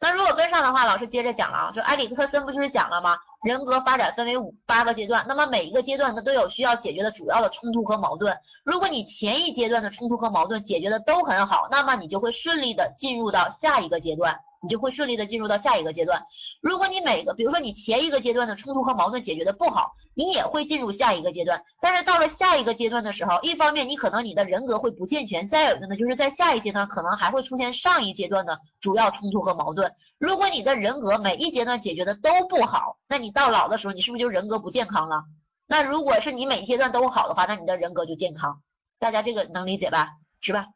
[0.00, 3.16] 那如果跟上的话，老师接着讲了啊，就埃里克森不就是讲了吗？
[3.44, 8.36] 人格发展分为五八个阶段，那么每一个阶段呢都有需要解决的主要的冲突和矛盾。
[8.64, 14.40] 如果你前一阶段的冲突和矛盾解决的都很好，那么你就会顺利的进入到下一个阶段。
[14.62, 16.24] 你就会顺利的进入到下一个阶段。
[16.60, 21.64] 如果你每个，比如说你前一个阶段的冲突和矛盾解决的不好，你也会进入下一个阶段。
[21.80, 29.92] 但是到了下一个阶段的时候，一方面你可能你的人格会不健全，再有一个呢，就是在下一阶段可能还会出现上一阶段的主要冲突和矛盾。
[30.16, 35.24] 如果你的人格每一阶段解决的都不好，那你到老的时候，你是不是就人格不健康了？
[35.66, 38.62] 那如果是你每一阶段都好的话，那你的人格就健康。
[39.00, 40.10] 大家这个能理解吧？
[40.40, 40.66] 是吧？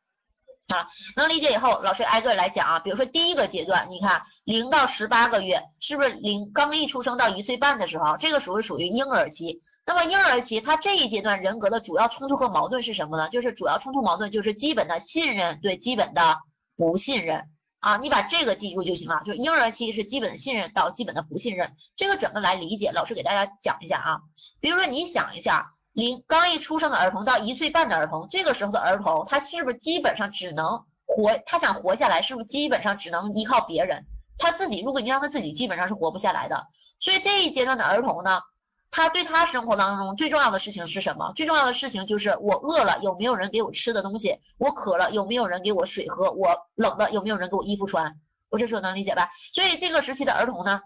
[0.69, 2.81] 啊，能理解以后，老师挨个来讲啊。
[2.81, 9.61] 比如说第一个阶段，你看零到十八个月，是不是零刚一出生到一岁半的时候，这个属于属于婴儿期。
[9.87, 13.29] 那么婴儿期，他这一阶段人格的主要冲突和矛盾是什么呢？
[13.29, 16.39] 就是主要冲突矛盾就是基本的信任对基本的
[16.77, 17.45] 不信任
[17.79, 17.99] 啊。
[17.99, 19.23] 你把这个记住就行了。
[19.25, 22.91] 就婴儿期是基本的信任到基本的不信任，这个怎么来理解？
[22.91, 24.19] 老师给大家讲一下啊。
[24.61, 25.76] 比如说你想一下。
[25.97, 31.39] 零刚一出生的儿童到一岁半的儿童，这个时候的儿童，他是不是基本上只能活？
[31.47, 34.05] 他想活下来，是不是基本上只能依靠别人？
[34.37, 36.67] 他自己，如果你让他自己，基本上是活不下来的。
[37.01, 38.43] 所以这一阶段的儿童呢，
[38.91, 41.33] 他对他生活当中最重要的事情是什么？
[41.35, 44.39] 最重要的事情就是我饿了有没有人给我吃的东西？
[44.59, 46.31] 我渴了有没有人给我水喝？
[46.31, 48.17] 我冷了有没有人给我衣服穿？
[48.51, 49.31] 我这说能理解吧？
[49.55, 50.83] 所以这个时期的儿童呢？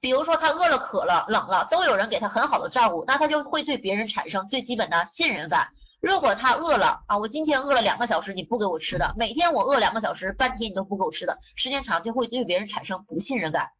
[0.00, 5.68] 比如说他饿了、渴了、冷了，都有人给他很好的照顾，那他就会对别人产生最基本的信任感。
[6.00, 13.70] 如果他饿了啊，我今天饿了两个小时，你不给我吃的，每天我饿两个小时，半天你都不给我吃的，时间长就会对别人产生不信任感。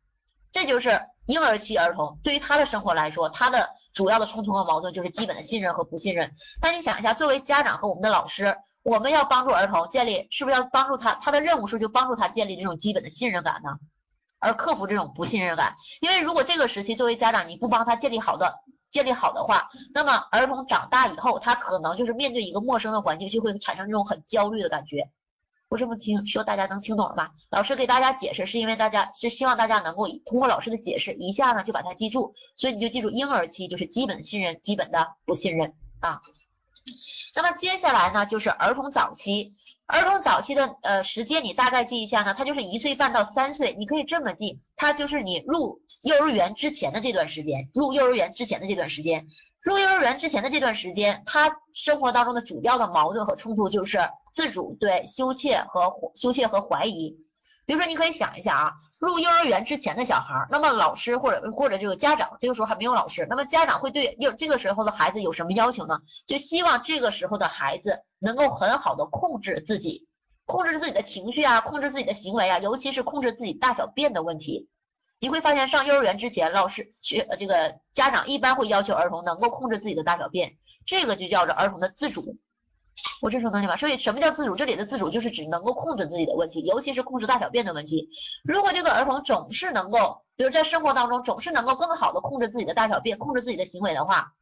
[0.52, 6.32] 这就是婴儿期儿童对于他的生活来说，他的主要的冲突和矛盾就是基本的信任和不信任。
[6.62, 11.14] 那你想一下，作为家长和我们的老师，我们要帮助儿童建立，是不是要帮助他？
[11.14, 13.78] 他的任务是就帮助他建立这种基本的信任感呢？
[14.38, 18.54] 而克服这种不信任感，因为如果这个时期作为家长你不帮他建立好的
[18.90, 25.10] 建立好的话，那么儿童长大以后，他可能就是面对一个陌生的环境，就会产生这种很焦虑的感觉。
[25.68, 27.32] 我这么听说大家能听懂了吧？
[27.50, 36.22] 老师给大家解释是因为大家是希望大家能够通过老师的解释一下呢就把它记住，所以你就记住婴儿期就是基本信任，基本的不信任啊。
[37.34, 39.54] 那么接下来呢就是儿童早期。
[39.86, 49.28] 儿童早期的呃时间你大概记一下呢，它就是一岁半到三岁，你可以这么记，它就是你入幼儿园之前的这段时间，入幼儿园之前的这段时间，
[49.60, 54.00] 入幼儿园之前的这段时间，他生活当中的主要的矛盾和冲突就是
[54.32, 57.16] 自主对羞怯和羞怯和怀疑。
[57.66, 66.00] 比如说，你可以想一下啊，入幼儿园之前的小孩，那么老师或者或者这个家长，这个时候还没有老师，那么家长会对幼这个时候的孩子有什么要求呢？
[66.26, 70.06] 就希望这个时候的孩子能够很好的控制自己，
[70.44, 74.68] 控制自己的情绪啊，控制自己的行为啊，尤其是控制自己大小便的问题。
[75.18, 82.36] 你会发现，上幼儿园之前，老师学这个家长一般会要求儿童能够控制自己的大小便，这个就叫做儿童的自主。
[83.20, 84.54] 我这时候能理解吧所以什么叫自主？
[84.54, 88.08] 这里的自主就是指能够控制自己的问题，尤其是控制大小便的问题。
[88.44, 94.32] 如果这个儿童总是能够，比如在生活当中总是能够更好的控制自己的大小便，控制自己的行为的话，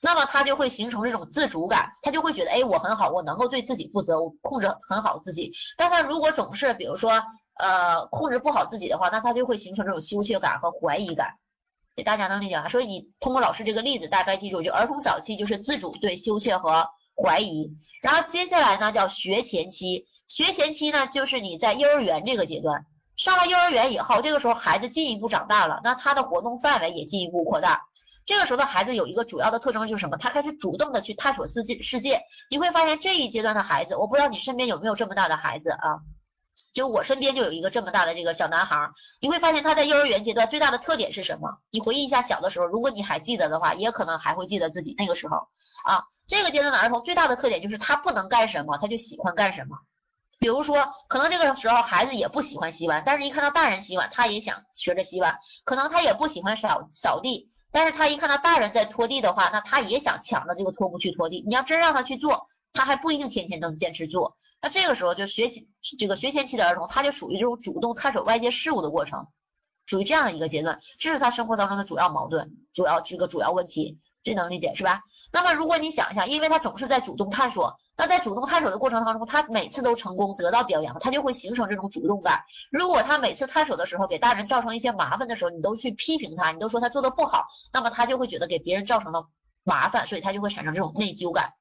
[0.00, 5.52] 那么他就会形成这种自主感，他就会觉得，哎，我很好，我能够对自己负责，我控制很好自己。
[5.76, 7.22] 但他如果总是，比如说，
[7.58, 11.34] 呃，控制不好自己的话，那他就会形成这种羞怯感和怀疑感。
[12.04, 12.68] 大家能理解吗？
[12.68, 16.86] 所以你通过老师这个例子，大概记住，就儿童早期就是自主对羞怯和。
[17.16, 22.84] 怀疑，然后接下来呢叫学前期，学前期呢就是你在幼儿园这个阶段，
[23.16, 27.84] 上了幼儿园以后，这个时候孩子进一步长大了，那他的活动范围也进一步扩大。
[28.26, 30.16] 这个时候的孩子有一个主要的特征就是什么？
[30.16, 32.20] 他开始主动的去探索世界世界。
[32.50, 36.00] 你会发现这一阶段的孩子，我不知道你身边有没有这么大的孩子啊？
[36.76, 38.90] 就我身边就有一个这么大的这个小男孩，
[39.22, 41.56] 你会发现他在幼儿园阶段最大的特点是什么？
[41.70, 45.48] 你回忆一下小的时候，如果你还记得的话，也可能还会记得自己那个时候
[45.86, 46.04] 啊。
[46.26, 49.78] 这个阶段的儿童最大的特点就是他不能干什么，他就喜欢干什么。
[50.38, 55.38] 比如说，可能这个时候孩子也不喜欢洗碗，但是一看到大人洗碗，他也想学着洗碗。
[55.64, 61.42] 可能他也不喜欢扫扫地，但是他一看到大人在拖地的话，那他也想抢着这个拖布去拖地。
[61.48, 64.36] 你要真让他去做，他还不一定天天能坚持做。
[64.62, 65.68] 那这个时候就学习
[65.98, 69.26] 这个学前期的儿童，他就属于这种主动探索外界事物的过程，
[69.86, 73.98] 属于这样的一个阶段，这是他生活当中的主要矛盾，主要这个主要问题。
[74.22, 75.02] 这能理解是吧？
[75.32, 82.40] 那么如果你想一下，因为他总是在主动探索，那在主动探索的过程当中，他每次都成功得到表扬，他就会形成这种主动感。
[82.72, 89.28] 如果他每次探索的时候给大人造成一些麻烦的时候，你都去批评他，你都说他做的不好，那么他就会觉得给别人造成了
[89.62, 91.52] 麻烦，所以他就会产生这种内疚感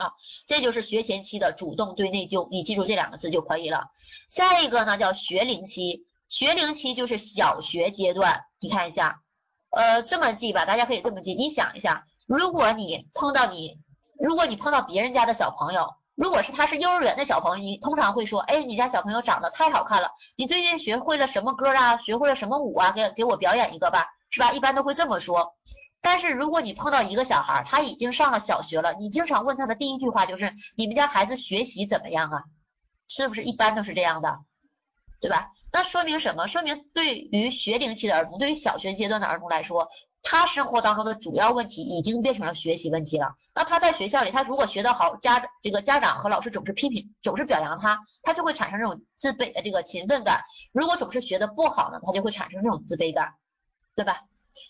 [0.00, 0.12] 啊。
[0.46, 3.90] 这就是学前期的主动对内疚，你记住这两个字就可以了。
[4.28, 9.22] 下一个呢叫学龄期，学龄期就是小学阶段，你看一下。
[9.70, 11.34] 呃，这么记吧，大家可以这么记。
[11.34, 13.78] 你想一下，如果你碰到你，
[14.18, 21.98] 如果你碰到别人家的小朋友，如果是他是幼儿园的小朋友，你通常会说，哎，你家小朋友长得太好看了，你最近学会了什么歌啊？
[21.98, 22.90] 学会了什么舞啊？
[22.90, 24.52] 给给我表演一个吧，是吧？
[24.52, 25.54] 一般都会这么说。
[26.02, 32.44] 但是如果你碰到一个小孩，他已经上了小学了，你经常问他的第一句话就是，你们家孩子学习怎么样啊？
[33.08, 34.38] 是不是一般都是这样的？
[35.20, 35.50] 对吧？
[35.72, 36.46] 那说明什么？
[36.46, 39.88] 说明对于学龄期的儿童，对于小学阶段的儿童来说，
[40.22, 43.34] 他生活当中的主要问题已经变成了学习问题了。
[43.54, 50.42] 那他在学校里，他如果学得好，家这个家长和老师总是批评，总是表扬他，他就会产生这种自卑的这个勤奋感。
[50.72, 53.34] 如果总是学得不好呢，他就会产生这种自卑感，
[53.94, 54.22] 对吧？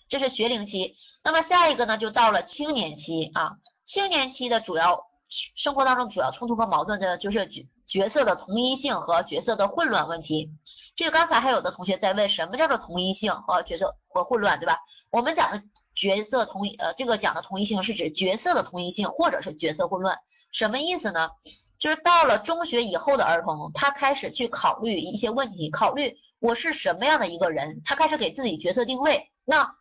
[0.09, 0.97] 这是学龄期。
[1.22, 3.53] 那么下一个呢，就到了青年期啊。
[3.84, 10.51] 青年期的主要生活当中主要冲突和矛盾的就是角角色的同一性和角色的混乱问题。
[10.97, 14.78] 这个刚才还有的同学在问什么叫做同一性和角色和混乱，对吧？
[15.11, 15.62] 我们讲的
[15.95, 20.18] 角色同，呃，这个讲的同一性是指角色的同一性或者是角色混乱，
[20.53, 21.30] 什么意思呢？
[21.78, 29.30] 就是到了中学以后的儿童，他开始去考虑一些问题，考虑我是什么样的一个人，他开始给自己角色定位。
[29.45, 29.74] 那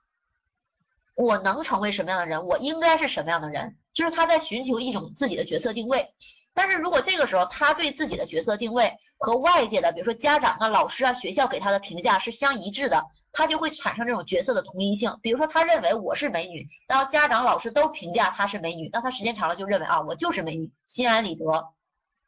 [1.19, 2.47] 我能成为什么样的人？
[2.47, 3.75] 我应该是什么样的人？
[3.93, 6.13] 就是他在寻求一种自己的角色定位。
[6.53, 13.03] 但是如果这个时候他对自己的角色定位和外界的，比如说家长啊、老师啊、学校给他的评价是相一致的，
[13.33, 15.19] 他就会产生这种角色的同一性。
[15.21, 21.73] 比如说他认为我是美女，然后家长、老师都评价她是美女，那他时间长了就认为啊，我就是美女，心安理得，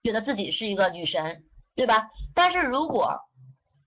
[0.03, 2.09] 觉得自己是一个女神，对吧？
[2.35, 3.21] 但是如果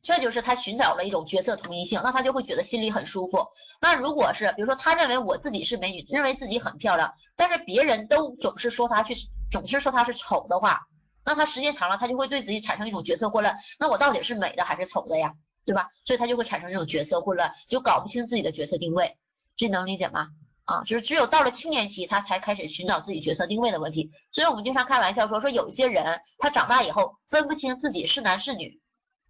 [0.04, 3.48] 这就是他寻找了一种角色同一性，那他就会觉得心里很舒服。
[3.80, 9.14] 那如果是比如说他认为我自己是美女，认为自己很漂亮，但是别人都总是说他去。
[9.50, 10.80] 总是说她是丑的话，
[11.24, 13.56] 那她时间长了，她就会对自己产生一种角色混乱。
[13.78, 15.32] 那我到底是美的还是丑的呀？
[15.64, 15.90] 对吧？
[16.04, 19.16] 所以她就会产生这种角色混乱，就搞不清自己的角色定位。
[19.56, 20.26] 这能理解吗？
[20.64, 24.10] 啊，就是只有到了青年期，他才开始寻找自己角色定位的问题。
[24.32, 28.80] 所以我们经常开玩笑说，说有些人他长大以后分不清自己是男是女，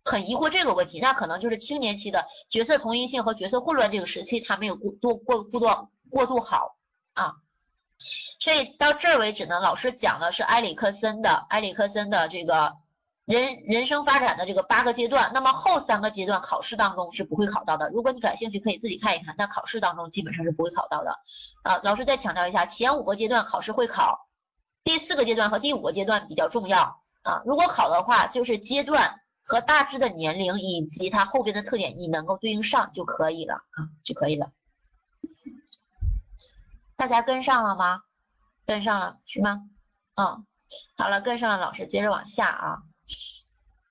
[0.04, 6.76] 很疑惑这个问题，那可能就是青年期的角色同一性和角色混乱这个时期，他没有过多过过多过度好
[7.14, 7.36] 啊。
[8.38, 12.74] 所以到这儿为止呢，老师讲的是埃里克森的埃里克森的这个
[13.24, 15.30] 人人生发展的这个八个阶段。
[15.32, 17.88] 那么后三个阶段考试当中是不会考到的。
[17.88, 19.34] 如果你感兴趣，可以自己看一看。
[19.38, 21.18] 但考试当中基本上是不会考到的。
[21.62, 24.28] 啊，老师再强调一下，前五个阶段考试会考，
[24.82, 27.42] 第四个阶段和第五个阶段比较重要啊。
[27.46, 34.50] 如果考的话，就是阶段和大致的年龄以及它后边的特点，你能够对应上就可以了啊，就可以了。
[36.96, 38.00] 大家跟上了吗？
[38.66, 39.62] 跟上了是吗？
[40.14, 40.46] 嗯，
[40.96, 42.82] 好了，跟上了，老师接着往下啊，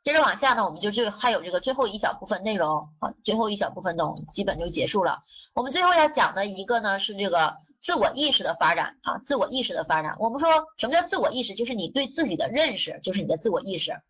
[0.04, 5.22] 接着往下呢，我们就这个还有这个最后一小部分内容啊，最后一小部分呢，基本就结束了。
[5.54, 10.16] 我们最后要讲的一个呢是这个自我意识的发展啊，自我意识的发展。
[10.20, 11.54] 我们说什么叫自我意识？
[11.54, 14.02] 就是你对自己的认识，就是你的自我意识。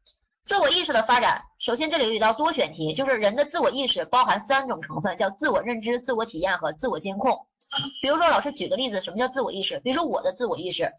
[0.44, 7.48] 自我意识的发展，首先这里有一道多选题，就是人的自我意识包含三种成分，叫自我认知、自我体验和自我监控。
[8.02, 9.80] 比如说，老师举个例子，什么叫自我意识？
[9.80, 10.92] 比如说我的自我意识，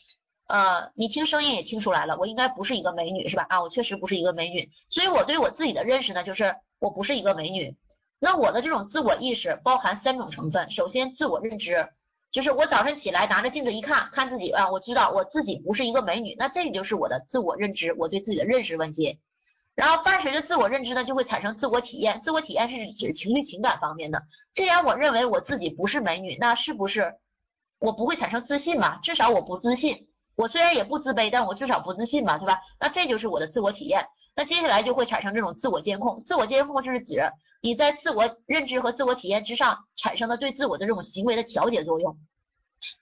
[0.48, 3.44] 呃，你听声音也听出来了，我应该不是一个美女，是吧？
[3.50, 7.76] 啊，我确实不是一个美女，所以我对我自己的认识呢，就是我不是一个美女。
[8.18, 11.90] 那我的这种自我意识包含三种成分，首先自我认知，
[12.32, 19.20] 就是我早晨起来拿着镜子一看，看自己啊，我知道我自己不是一个美女，那这就是我的自我认知，我对自己的认识问题。
[19.74, 22.20] 然后伴随着自我认知呢，就会产生自我体验。
[22.22, 24.22] 自我体验是指情绪情感方面的。
[24.54, 27.16] 既然我认为我自己不是美女，那是不是
[27.80, 28.98] 我不会产生自信嘛？
[28.98, 30.08] 至少我不自信。
[30.36, 32.60] 我虽然也不自卑，但我至少不自信嘛，对吧？
[32.78, 34.06] 那这就是我的自我体验。
[34.36, 36.22] 那接下来就会产生这种自我监控。
[36.22, 42.16] 自我监控就是指你在自我认知和自我体验之上产生的对自我的这种行为的调节作用。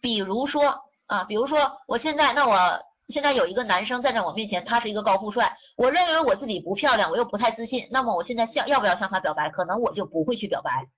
[0.00, 2.82] 比如说啊，比如说我现在，那我。
[3.12, 9.50] 现在有一个男生站在我面前，他是一个高富帅，我认为我自己不漂亮，我又不太自信，那么我现在向要不要向他表白？
[9.50, 10.88] 可能我就不会去表白，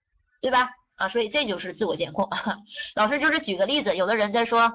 [0.40, 0.70] 对吧？
[0.94, 2.30] 啊，所以这就是自我监控。
[2.94, 4.72] 老师就是举个例子，有的人在说，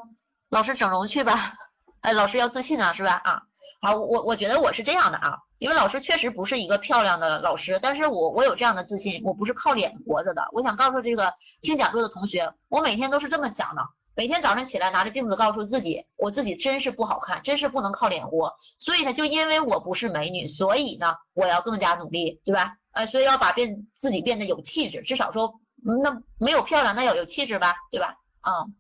[0.49, 1.53] 老师整容去吧，
[2.01, 3.13] 哎，老师要自信啊，是吧？
[3.23, 3.41] 啊，
[3.81, 10.49] 好，我我觉得我是这样的啊，因为老师确实不是一个漂亮的老师，但是我我有这样的自信，我不是靠脸活着的。
[10.51, 13.83] 我想告诉这个听讲座的同学，我每天都是这么想的。
[14.19, 18.57] 每天早上起来拿着镜子告诉自己，我自己真是不好看，真是不能靠脸活。
[18.77, 22.75] 所以呢，就因为我不是美女，所以呢，我要更加努力，对吧？
[22.91, 25.61] 呃，所以要把变自己变得有气质，至少说，
[26.01, 28.17] 那没有漂亮，那要有气质吧，对吧？
[28.45, 28.75] 嗯，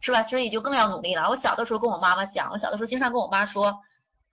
[0.00, 0.24] 是吧？
[0.24, 1.30] 所以就更要努力了。
[1.30, 3.82] 我小的时候跟我妈妈讲，我小的时候经常跟我妈说，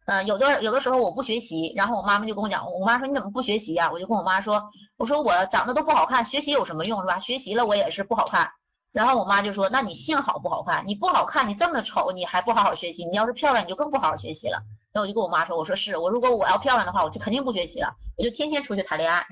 [0.08, 3.92] 嗯，有的有的时候我不学习，然后我妈妈就跟我讲，我妈说你怎么不学习呀？
[3.92, 7.20] 我就跟我妈说，我说我长得都不好看，学习有什么用，是吧？
[7.20, 8.50] 学习了我也是不好看。
[8.96, 13.04] 然后我妈就说：“那你幸好不好看，你不好看，你这么丑，你还不好好学习？
[13.04, 19.28] 你要是漂亮，你就更不好好学习了。”那我就跟我妈说：“我说是我，如果我要漂亮的话，我就肯定不学习了，我就天天出去谈恋爱。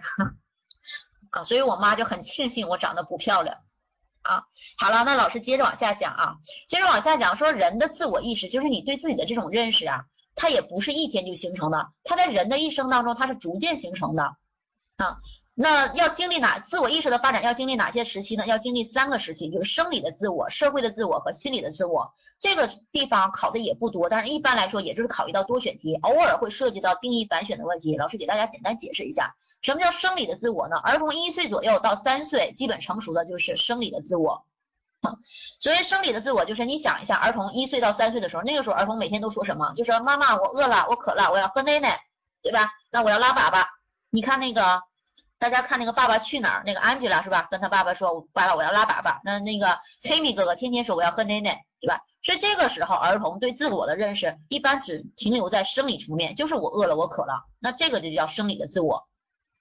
[1.32, 3.60] ”啊，所以我妈就很庆幸我长得不漂亮。
[4.22, 4.44] 啊，
[4.78, 6.36] 好了，那老师接着往下讲啊，
[6.68, 10.04] 接着往下讲说人的自我意识，就是你对自己的这种认识啊，
[10.36, 10.50] 它。
[10.50, 14.36] 也不是一天就形成的，它在人的一生当中，它是逐渐形成的
[14.98, 15.20] 啊。
[15.56, 17.44] 那要经历哪自我意识的发展？
[17.44, 18.48] 要经历哪些时期呢？
[18.48, 22.12] 要经历三个时期，就是生理的自我、社会的自我和心理的自我。
[22.40, 27.96] 这个地方考的也不多，但是一般来说，也就是考一道多选题，偶尔会涉及到定义反选的问题。
[27.98, 30.78] 老师给大家简单解释一下，什么叫生理的自我呢？
[30.78, 34.46] 儿童一岁左右到三岁，基本成熟的就是生理的自我。
[35.60, 39.72] 所谓生理的自我，就是你想一下，儿童一岁到三岁的时候，那个时候儿童每天都说什么？
[39.78, 42.02] 就说妈妈，我饿了，我渴了，我要喝奶奶，
[42.42, 42.72] 对吧？
[42.90, 43.64] 那我要拉粑粑。
[44.10, 44.82] 你看那个。
[45.44, 47.50] 大家看那个《爸爸去哪儿》，那个 Angela 是吧？
[47.52, 57.44] 跟他爸爸说：“爸爸，我要拉粑粑。”那那个 Timmy 哥哥天天说：“我要喝奶奶，对吧？”所以这个时候，儿童对自我的认识一般只停留在生理层面，就是我饿了，我渴了。
[57.60, 59.10] 那这个就叫生理的自我，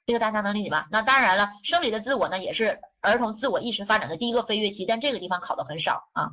[0.07, 0.87] 这个大家能理解吧？
[0.93, 6.31] 那当然了，生理的自我呢，也是儿童自我意识发展的第一个飞跃期，但这个地方考的很少啊。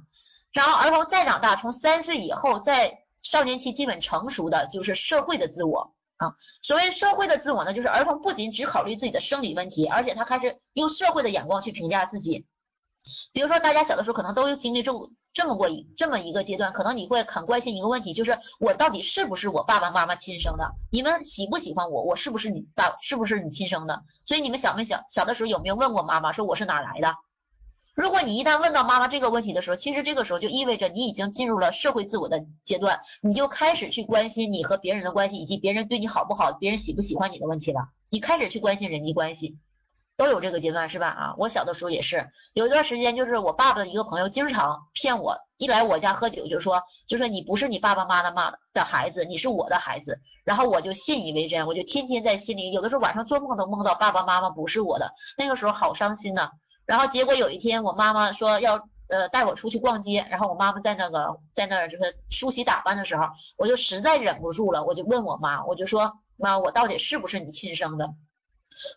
[0.53, 5.95] 然后儿童再长大，从三岁以后，在少年期基本成熟的就是社会的自我。
[6.19, 12.45] 啊，所谓社会的自我呢，就是儿童不仅只考虑自己的生理问题，而且他开始用社会的眼光去评价自己。
[13.31, 14.91] 比如说，大家小的时候可能都经历这
[15.31, 20.73] 这么过一这么一个阶段，可能你会很关心一个问题，就是我到底是不是我爸爸妈妈亲生的？
[20.91, 22.03] 你们喜不喜欢我？
[22.03, 22.97] 我是不是你爸？
[22.99, 24.03] 是不是你亲生的？
[24.25, 27.15] 所以你们想没想小的时候有没有问过妈妈，说我是哪来的？
[27.99, 37.89] 如果你一旦问到妈妈这个问题的时候，其实这个时候就意味着你已经进入了社会自我的阶段，你就开始去关心你和别人的关系，以及别人对你好不好，别人喜不喜欢你的问题了。
[38.09, 39.57] 你开始去关心人际关系，
[40.15, 41.07] 都有这个阶段是吧？
[41.07, 56.49] 啊，我小的时候也是，有一段时间就是我爸爸的一个朋友经常骗我，一来我家喝酒就说，就说你不是你爸爸妈妈的孩子，你是我的孩子，然后我就信以为真，我就天天在心里，有的时候晚上做梦都梦到爸爸妈妈不是我的，那个时候好伤心呐。
[56.89, 63.27] 然后结果有一天，我妈妈说要呃带我出去逛街，然后我妈妈在那个在那儿就是梳洗打扮的时候，
[63.59, 68.15] 我就实在忍不住了，我就问我妈，我就说妈，我到底是不是你亲生的？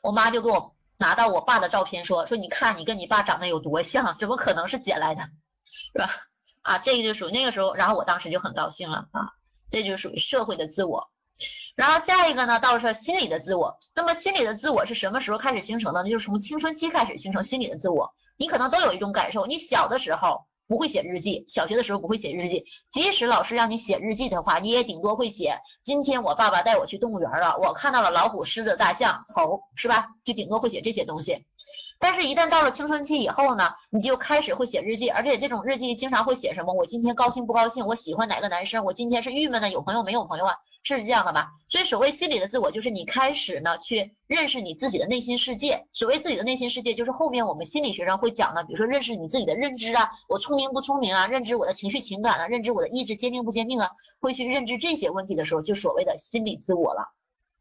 [0.03, 5.25] 我妈就给我拿到我爸的照片说说你看你跟你爸长得有多像，怎么可能是捡来的，
[5.93, 6.09] 是吧？
[6.63, 9.35] 啊，这个就属于那个时候，然后我当时就很高兴了啊，
[9.69, 11.12] 这就属于社会的自我。
[11.75, 13.79] 然后下一个呢，倒是心理的自我。
[13.95, 16.03] 那么心理的自我是什么时候开始形成的？
[16.03, 18.15] 那就是从青春期开始形成心理的自我。
[18.37, 22.65] 你可能都有一种感受，你小的时候不会写日记，小学的时候不会写日记。
[22.91, 30.09] 即使老师让你写日记的话，你也顶多会写今天我爸爸带我去动物园了，我看到了老虎、狮子、大象、猴，是吧？
[30.25, 31.47] 就顶多会写这些东西。
[31.99, 36.73] 但是，一旦到了青春期以后呢，你就开始会写日记，而且这种日记经常会写什么？
[36.73, 37.87] 我今天高兴不高兴？
[37.87, 38.85] 我喜欢哪个男生？
[38.85, 40.57] 我今天是郁闷的，有朋友没有朋友啊？
[40.85, 41.53] 是这样的吧？
[41.69, 45.87] 所以，所谓心理的自我，就是你开始呢去认识你自己的内心世界。
[45.93, 51.29] 所谓自己的内心世界，就是后面我们心理学上会讲的，比如说认识你自己的认知啊，我聪明不聪明啊？
[51.29, 52.47] 认知我的情绪情感啊？
[52.49, 53.91] 认知我的意志坚定不坚定啊？
[54.19, 57.15] 会去认知这些问题的时候，就所谓的心理自我了。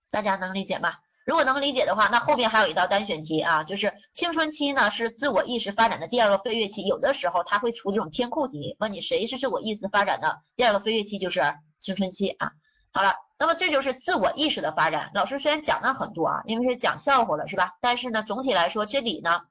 [0.10, 0.94] 大家能理解吗？
[1.24, 11.42] 如果能理解的话，那后边还有一道单选题啊，就是青春期呢是自我意识发展的第二个飞跃期，有的时候他会出这种填空题，问你谁是自我意识发展的第二个飞跃期，就是
[11.78, 12.52] 青春期啊。
[12.92, 15.12] 好了，那么这就是自我意识的发展。
[15.14, 17.78] 老师虽然讲了很多啊，因为是讲笑话了是吧？
[17.82, 19.42] 但是呢，总体来说这里呢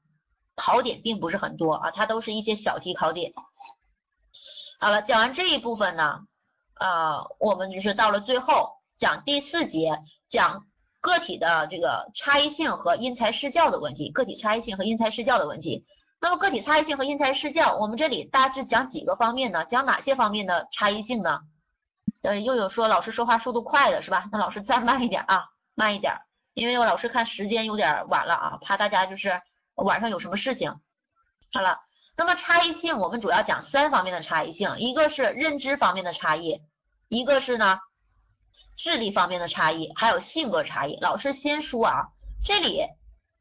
[0.57, 3.33] 考点并不是很多啊，它都是一些小题考点。
[4.81, 6.19] 好了，讲完这一部分呢，
[6.75, 10.67] 啊，我们就是到了最后讲第四节讲。
[11.01, 15.85] 个体的这个差异性和因材施教的问题，个体差异性和因材施教的问题。
[16.21, 19.65] 那么个体差异性和因材施教，我们这里大致讲几个方面呢？
[19.65, 21.41] 讲哪些方面的差异性呢？
[22.21, 24.29] 呃，又有说老师说话速度快的是吧？
[24.31, 26.19] 那老师再慢一点啊，慢一点，
[26.53, 29.41] 因为我老师看时间有点晚了啊，怕大家就是
[29.77, 30.79] 晚上有什么事情。
[31.51, 31.81] 好了，
[32.19, 36.61] 那么差异性我们主要讲三方面的差异性，一个是认知方面的差异，
[37.09, 37.79] 一个是呢。
[38.77, 40.99] 智力方面的差异，还有性格差异。
[41.01, 42.09] 老师先说啊，
[42.43, 42.83] 这里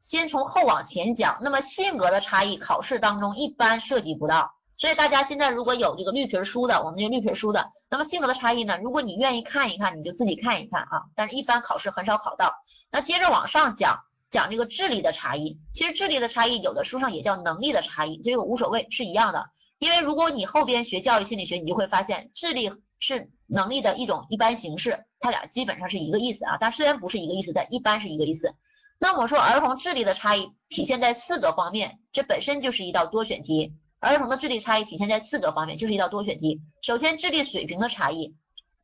[0.00, 1.38] 先从后往前讲。
[1.40, 4.54] 那么性格的差异，考试当中一般涉及不到。
[4.76, 7.68] 所以大家现在如果有这个绿皮书的，我们就绿皮书的。
[7.90, 11.02] 那么性格的差异呢，如果你愿意看一看，你就自己看一看啊。
[11.14, 12.54] 但是一般考试很少考到。
[12.90, 14.00] 那接着往上讲，
[14.30, 15.58] 讲这个智力的差异。
[15.74, 19.50] 其实智力的差异，有的书上也叫能力的差异，这个无所谓，是一样的。
[19.78, 22.70] 因为如果你后边学教育心理学，你就会发现智力。
[23.00, 28.54] 是能力的一种一般形式，它俩基本上是一个意思啊，但虽然不是一个意思，但一般是一个意思。
[28.98, 33.74] 那我说儿童智力的差异体现在四个方面，这本身就是一道多选题。
[33.98, 36.60] 儿童的智力差异体现在四个方面，就是一道多选题。
[36.82, 38.34] 首先，智力水平的差异，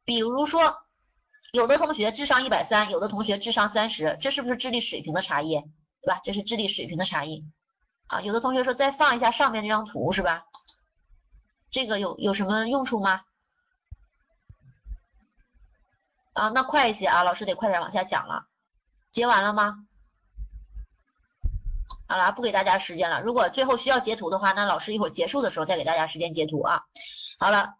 [0.05, 0.77] 比如说
[1.53, 5.61] 有的同学智商一百三，有的同学智商三十，这是不是智力水平的差异？
[6.03, 6.21] 对吧？
[6.23, 7.45] 这是智力水平的差异
[8.09, 8.21] 啊。
[8.21, 10.45] 有的同学说再放一下上面这张图是吧？
[11.71, 13.23] 这个有有什么用处吗？
[16.37, 18.45] 啊，那快一些啊，老师得快点往下讲了。
[19.11, 19.87] 截完了吗？
[22.07, 23.23] 好了，不给大家时间了。
[23.23, 26.83] 如果最后需要截图的话，那老师一会儿结束的时候再给大家时间截图啊。
[27.39, 27.75] 好了，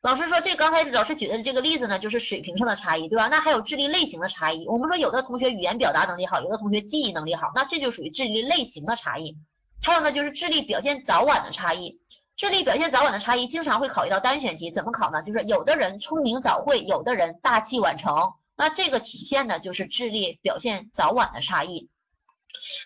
[0.00, 3.28] 老师说这刚才老师举的这个例子呢，就是水平上的差异，对吧？
[3.28, 4.66] 那还有智力类型的差异。
[4.66, 9.38] 我们说有的同学语言表达能力好，有的同学记忆能力好，那这就属于智力类型的差异。
[9.82, 12.00] 还有呢，就是智力表现早晚的差异。
[12.36, 15.22] 智力表现早晚的差异经常会考一道单选题，怎么考呢？
[15.22, 18.32] 就是有的人聪明早会，有的人大器晚成。
[18.56, 21.88] 那这个体现的就是智力表现早晚的差异。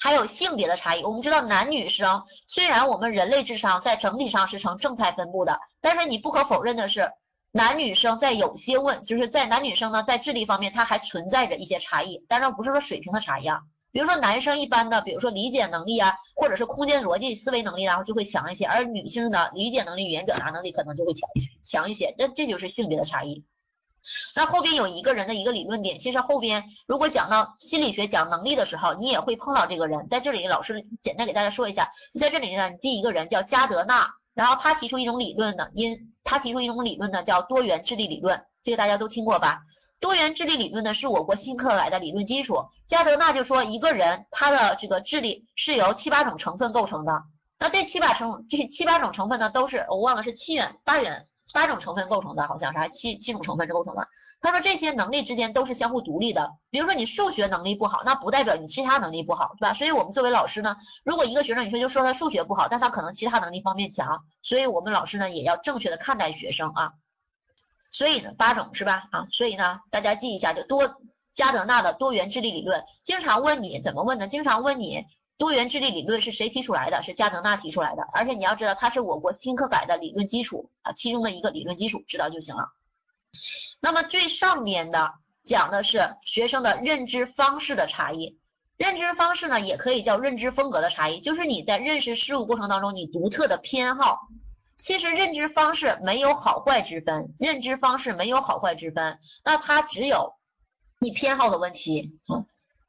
[0.01, 7.11] 还有性别的差异，我们知道男女生虽然我们人类智商在整体上是呈正态分布的，但是你不可否认的是，
[7.51, 13.61] 男女生在有些问，就是在男女生呢在智力方面，它还存在着一些差异，当然不是说水平的差异啊。
[13.93, 23.45] 比如说男生一般的，比如说理解能力啊，或者是空间逻辑思维能力然后就会强一些，而女性的理解能力、语言表达能力可能就会强一些，强一些，那这就是性别的差异。
[24.35, 30.09] 那后边有一个人的一个理论点，其实后边如果讲到心理学讲能力的时候，你也会碰到这个人。
[30.11, 39.61] 在这里，老师简单给大家说一下，在这里呢，你记一个人叫加德纳，然后他提出一种理论呢，因他提出一种理论呢叫多元智力理论，这个大家都听过吧？
[40.03, 42.67] 多元智力理论呢是我国新课来的理论基础。
[42.87, 47.23] 加德纳就说一个人他的这个智力是由七八种成分构成的，
[47.59, 51.29] 那这七八成这七八种成分呢都是我忘了是七元八元。
[51.53, 54.09] 八种成分构成的，好像是七七种成分是构成的。
[54.41, 56.51] 他说这些能力之间都是相互独立的。
[56.71, 59.75] 比如说你数学能力不好，那不代表你其他能力不好，对吧？
[59.75, 66.93] 所以我们作为老师呢，如果一个学生你说就说他数学不好，但他可能其他能力方面强，所以我们老师呢也要正确的看待学生啊。
[67.93, 69.05] 所以呢，八种是吧？
[69.13, 70.97] 啊，所以呢，大家记一下，就多
[71.33, 74.27] 加德纳的多元智力理论，经常问你怎么问呢？
[74.27, 75.07] 经常问你。
[75.39, 77.03] 多元智力理论是谁提出来的？
[77.03, 82.69] 是加德纳提出来的，而且你要知道，它是我国新课改的理论基础啊，其中的一个理论基础，知道就行了。
[83.81, 88.39] 那么最上面的讲的是学生的认知方式的差异，
[88.77, 94.21] 认知方式呢也可以叫认知风格的差异，就是你在认识事物过程当中你独特的偏好。
[94.83, 100.35] 其实认知方式没有好坏之分，认知方式没有好坏之分，那它只有
[100.99, 102.19] 你偏好的问题。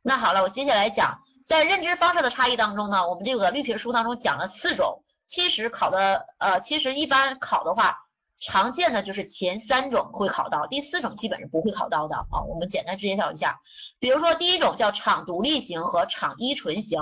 [0.01, 1.21] 那好了，我接下来讲。
[1.45, 7.97] 在认知方式的差异当中呢，我们这个绿皮书当中讲了四种，其实考的呃，其实一般考的话，
[8.39, 12.41] 常见的就是前三种会考到，第四种基本是不会考到的啊。
[12.47, 13.59] 我们简单介绍一下，
[13.99, 17.01] 比如说第一种叫场独立型和场依存型，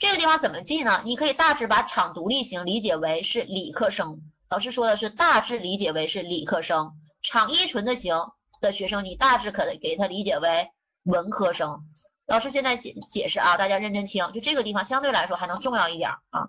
[0.00, 1.02] 这个地方怎么记呢？
[1.04, 8.16] 你可以大致把场独立型理解为是理科生，老师说的是大致理解为是理科生，场依存的型
[8.62, 10.70] 的学生，你大致可给他理解为
[11.04, 11.84] 文科生。
[12.26, 16.48] 老师现在解解释啊，大家认真听，就这个地方相对来说还能重要一点啊。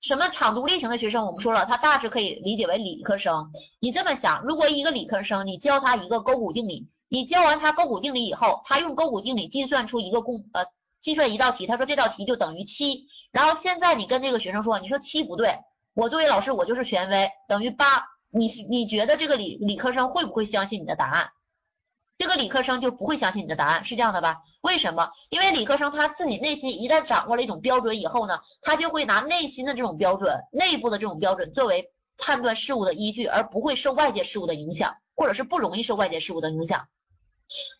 [0.00, 3.52] 什么场独立型的学生，我们说了，他大致可以理解为理科生。
[3.78, 10.64] 你这么想，如果一个理科生，你教他一个勾股定理，你教完他勾股定理以后，他用勾股定理计算出一个公呃，
[11.00, 13.06] 计算一道题，他说这道题就等于七。
[13.32, 15.58] 然后现在你跟这个学生说，你说七不对，
[15.94, 18.04] 我作为老师我就是权威，等于八。
[18.30, 21.30] 你你觉得这个理理科生会不会相信你的答案？
[22.18, 24.42] 这个理科生就不会相信你的答案，是这样的吧？
[24.60, 25.12] 为什么？
[25.30, 36.88] 因为理科生他自己内心一旦掌握了一种标准以后呢，他就会拿内心的这种标准、内部的这种标准作为判断事物的依据，而不会受外界事物的影响，或者是不容易受外界事物的影响。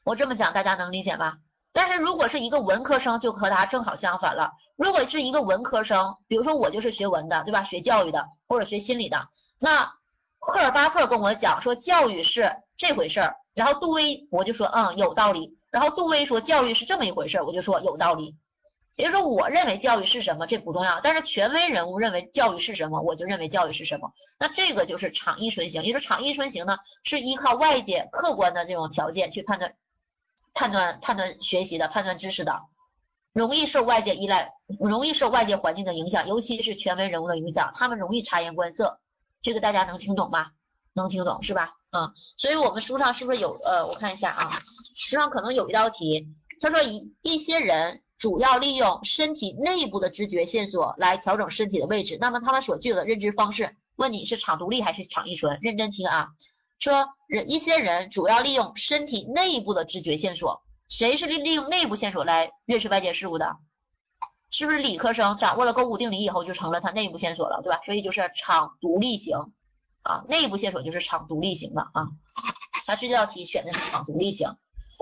[0.03, 1.39] 我这么讲，大家能理解吗？
[1.81, 4.51] 但是如果是一个文科生，就和他正好相反了。
[4.75, 7.63] 如果是一个文科生，比如说我就是学文的，对吧？
[7.63, 9.29] 学教育的或者学心理的，
[9.61, 9.93] 那
[10.41, 13.37] 赫尔巴特跟我讲说教育是这回事儿。
[13.55, 18.35] 然后杜威我就说嗯有道理，然后杜威说教育是这么一回事儿，我就说有道理。
[18.97, 24.11] 也就是说我认为教育是什么这不重要，但是权威人物认为教育是什么，我就认为教育是什么。
[24.41, 29.77] 那这个就是场依存型，也就是场依存型呢是依靠外界客观的这种条件去判断
[30.59, 32.63] 判断判断学习的判断知识的，
[33.33, 38.99] 容易受外界依赖，容易受外界环境的影响，尤其是权威人物的影响，他们容易察言观色，
[39.41, 40.49] 这个大家能听懂吗？
[40.95, 41.75] 能听懂是吧？
[41.93, 44.59] 嗯，所以我们书上是不是有呃，我看一下啊，
[44.97, 46.27] 书上可能有一道题，
[46.61, 55.61] 他说一一些人主要利用身体内部的知觉线索来调整身体的位置，那么他们所具有的认知方式，问你是场独立还是场依存？
[55.63, 56.31] 认真听啊，
[56.79, 63.57] 说人一些人主要利用身体内部的知觉线索，谁是利利用内部线索来认识外界事物的？
[64.51, 67.81] 是不是理科生掌握了勾股定理以后就成了他内部线索了，对吧？
[67.85, 69.53] 所以就是场独立型。
[70.03, 72.09] 啊，内部线索就是场独立型的啊，
[72.87, 74.57] 它这道题选的是场独立型。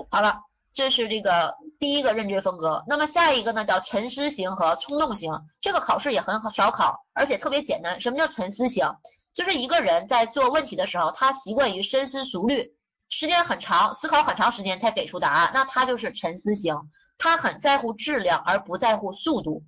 [0.09, 0.41] 好了，
[0.77, 2.83] 这是这个第一个认知风格。
[2.85, 7.99] 那么下一个呢叫沉思型和冲动型，这个考试也很少考，而且特别简单。
[7.99, 8.95] 什么叫沉思型？
[9.33, 12.75] 就是一个人在做问题的时候，他习惯于深思熟虑，
[13.09, 16.75] 时间很长，思考很长时间才给出答案，那他就是沉思型，
[17.17, 19.63] 他很在乎质量而不在乎速度。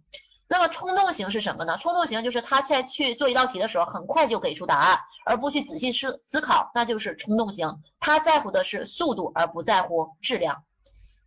[0.47, 1.75] 那么冲动型是什么呢？
[1.79, 7.81] 冲动型就是他在去做一道题的时候，很快就给出答案，而不去仔细思思考，那就是冲动型。
[7.99, 10.65] 他在乎的是速度，而不在乎质量。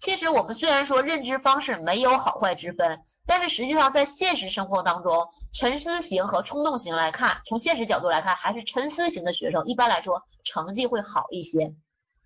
[0.03, 11.73] 其实我们虽然说认知方式没有好坏之分，但是实际上在现实生活当中，沉思型和冲动型来看，从现实角度来看，还是沉思型的学生一般来说成绩会好一些。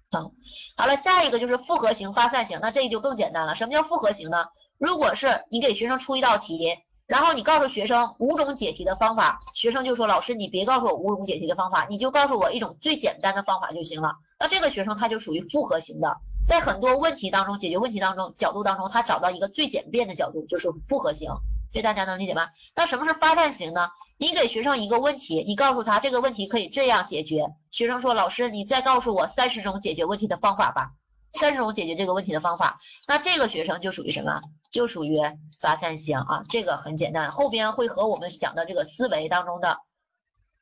[0.08, 0.24] 啊，
[0.78, 3.54] 好了，下一个就是复合型发散型，那这就更简单了。
[3.54, 4.46] 什么叫复合型呢？
[4.78, 6.78] 如果是你给学生出一道题。
[7.06, 14.16] 然后你告诉学生五种解题的方法，学生就说老师你别告诉我五种解题的方法，你就告诉我一种最简单的方法就行了。
[14.40, 16.16] 那这个学生他就属于复合型的，
[16.46, 21.30] 在很多问题当中解决问题当中角度当中，他找到一个最简便的角度就是复合型，
[21.72, 22.48] 这大家能理解吗？
[22.74, 23.90] 那什么是发散型呢？
[24.16, 30.92] 你给学生一个问题，你告诉他这个问题可以这样解决，学生说老师你再告诉我三十种解决问题的方法吧。
[31.32, 34.40] 三十种解决这个问题的方法，那这个学生就属于什么？
[34.70, 35.20] 就属于
[35.60, 39.80] 发散型啊，这个很简单，后边会和我们讲的这个思维当中的，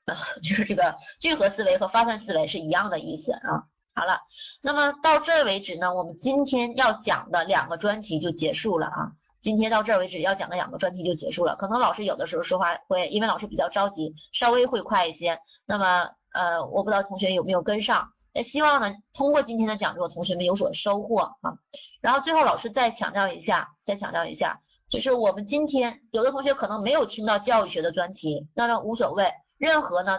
[0.06, 3.66] 啊， 就是这个聚合思维和发散思维是一样的意思啊。
[3.94, 4.20] 好了，
[4.60, 9.12] 那么到这儿为止呢，我们今天要讲的两个专题就结束了啊。
[9.40, 15.38] 今天到这儿为止要讲的两个专题就结束了，可能老师有的时候说话会，因为老师比较着急，稍微会快一些。
[15.66, 18.10] 那么呃，我不知道同学有没有跟上。
[18.32, 21.54] 也希望呢，通过今天的讲座，同学们有所收获啊。
[22.00, 24.58] 然后最后老师再强调一下，再强调一下，
[24.88, 29.30] 就是我们今天有的同学可能没有听到教育学的专题，那无所谓。
[29.56, 30.18] 任何呢，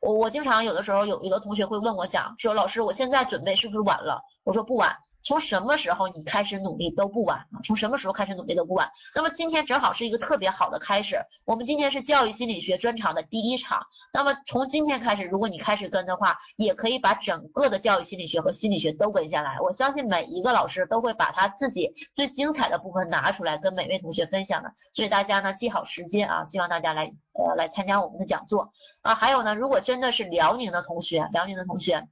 [0.00, 4.22] 我我经常有的时候有一个同学会问我讲，说老师我现在准备是不是晚了？
[4.44, 4.96] 我说不晚。
[5.22, 7.60] 从什么时候你开始努力都不晚啊！
[7.64, 8.90] 从什么时候开始努力都不晚。
[9.14, 11.16] 那么今天正好是一个特别好的开始。
[11.44, 13.86] 我们今天是教育心理学专场的第一场。
[14.12, 19.60] 那么从今天开始，如果你开始跟的话，也可以把整个的教育心理学和心理学都跟下来。
[19.60, 24.72] 我相信每一个老师都会把他自己最精彩的部分拿出来跟每位同学分享的。
[24.92, 28.72] 所以大家呢记好时间啊，希望大家来呃来参加我们的讲座
[29.02, 29.14] 啊。
[29.14, 32.08] 还有呢，如果真的是辽宁的同学，辽宁的同学。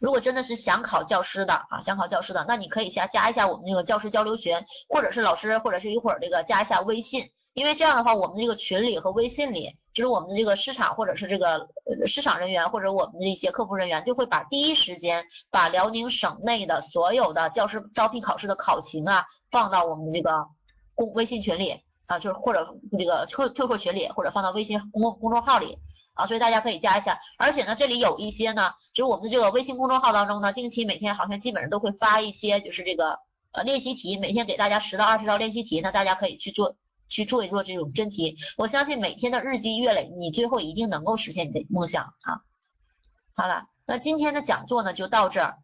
[0.00, 4.56] 如果真的是想考教师的啊，想考教师的，那你可以先加一下我们这个教师交流群，
[4.88, 11.68] 或者是老师，或者是一会儿这个加一下微信，因为这样的话，我们这个群里和微信里，就是我们的这个市场或者是这个
[12.06, 20.46] 市场人员或者我们的一些客服人员，就会把第一时间把辽宁省内的所有的教师招聘考试的考情啊，放到我们这个
[20.94, 25.78] 公微信群里啊，就是或者这个 Q QQ 群里，或者放到微信公公众号里。
[26.20, 33.18] 啊，所以大家可以加一下，而且呢，这里有一些呢，就是我们的这个微信公众号当中呢，定期每天好像基本上都会发一些，就是这个
[33.52, 36.76] 呃练习题，每天给大家十到二十道练习题，那大家可以去做，
[37.08, 38.36] 去做一做这种真题。
[38.58, 42.42] 我相信每天的日积月累，你最后一定能够实现你的梦想啊。
[43.34, 45.56] 好了，那今天的讲座呢就到这儿，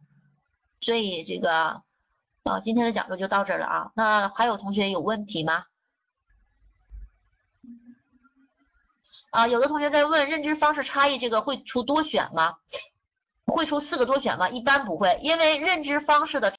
[0.81, 1.83] 所以这个
[2.45, 3.91] 呃今天的讲座就到这儿了啊。
[3.95, 5.65] 那还有同学有问题吗？
[9.37, 12.55] 啊，有的同学在问认知方式差异这个会出多选吗？
[13.45, 14.49] 会出四个多选吗？
[14.49, 16.51] 一般不会，因为认知方式的